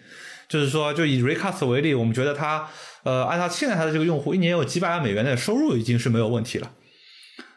[0.52, 2.68] 就是说，就以 Recast 为例，我们觉得它，
[3.04, 6.70] 呃，按照现在它的这个用户一年有几百万美元的收入，已经是没有问题了。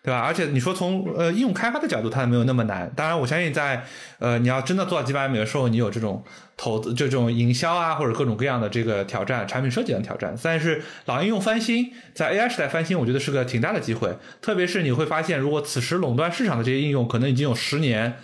[0.04, 0.20] 对吧？
[0.20, 2.92] 而且你说从呃应用开发的角度，它也没有那么难。
[2.94, 3.84] 当然，我相信在
[4.18, 6.22] 呃你要真的做到几百万美元收入，你有这种
[6.56, 10.36] 投资、这种营销啊，或者各种各样的这个挑战、产品设计的挑战。
[10.42, 14.14] 但是老应用翻新，在 AI 时代翻新，我觉得是个挺大的机会。
[14.42, 18.18] 特别是你会发现，如果此时垄断市场的这些应用可能已经有十年、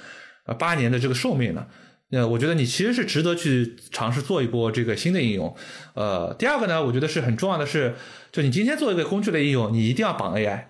[0.44, 1.66] 呃八年的这个寿命了，
[2.10, 5.56] 那我觉得你其实是值得去尝试做一波这个新的应用。
[5.94, 7.94] 呃，第二个呢，我觉得是很重要的是，
[8.32, 10.66] 就你今天做一个工具类应用，你一定要绑 AI。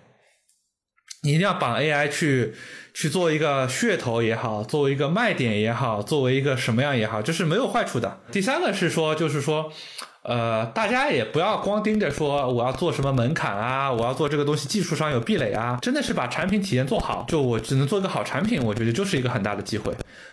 [1.23, 2.51] 你一定要绑 AI 去
[2.95, 8.21] 去做一个噱头也好，作为一个卖点也好，作为一个什么样也好，这是没有坏处的。
[8.31, 9.71] 第三个是说，就是说，
[10.23, 17.25] 呃，大家也不要光盯着说我要做什么门槛啊，我要做这个东西技术上有壁垒啊，真的是把产品体验做好。
[17.27, 19.91] 就我只能做一个好产品，我觉得就是一个很大的机会。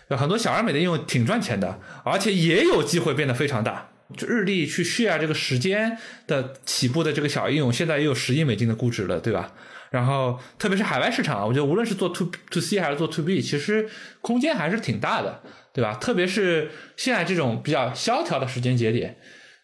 [0.09, 3.89] 有很多小而美的应用挺赚钱的，而且也有机会变得非常大。
[4.15, 9.51] 就日历去 share 这个时间的起步的这个小应用，现在也有十亿美金的估值了，对吧？
[9.91, 13.89] 然后，特别是海外市场啊，我觉得无论是做 to to C 还是做 to B，其实
[14.21, 15.41] 空间还是挺大的，
[15.73, 15.95] 对吧？
[15.95, 19.17] 特别是现在这种比较萧条的时间节点，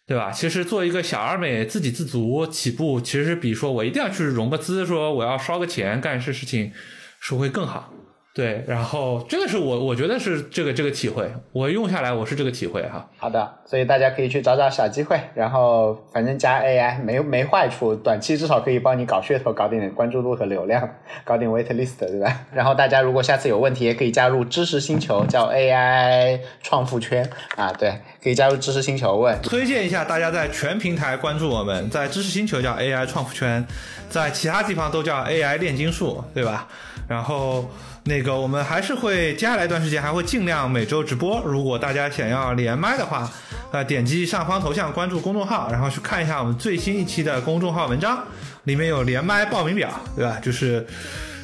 [0.06, 0.30] 对吧？
[0.30, 6.72] 其实做一个小而美、自给自足起步，其实比说我一定要去融个资，说我要烧个钱干些事情，
[7.18, 7.92] 是会更好。
[8.36, 13.08] 对，然后这个是我我觉得是这个这个体会，我用下来我是这个体会哈。
[13.16, 20.86] 好的，所以大家可以去找找小机会，然后反正加 AI 没没坏处，短期至少可以帮你搞噱头，搞点关注度和流量，
[21.24, 22.42] 搞点 wait list，对吧？
[22.52, 27.26] 然后大家如果下次有问题，也可以加入知识星球，叫 AI 创富圈
[27.56, 27.90] 啊，对，
[28.22, 29.40] 可以加入知识星球问。
[29.40, 33.66] 推荐一下大家在全平台关注我们，在知识星球叫 AI 创富圈，
[34.10, 36.68] 在其他地方都叫 AI 炼金术，对吧？
[37.08, 37.64] 然后。
[38.08, 41.42] 那个，我们还是会接下来一段时间还会尽量每周直播。
[41.44, 43.28] 如果大家想要连麦的话，
[43.72, 48.22] 呃，点击上方头像关注公众号，然后去看一下我们最新一期的公众号文章，
[48.62, 50.38] 里面有连麦报名表，对吧？
[50.40, 50.86] 就是，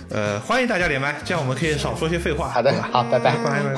[0.08, 2.48] 呃，欢迎大家连麦，这样我们可以少说些废话。
[2.48, 3.74] 好的，好，拜拜，拜拜。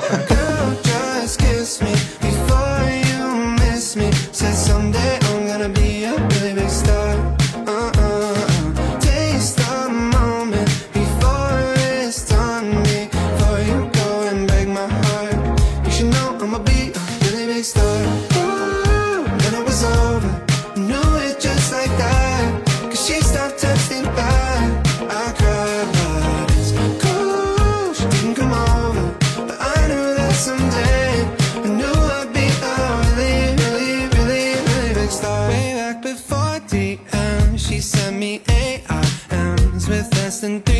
[40.45, 40.74] listen to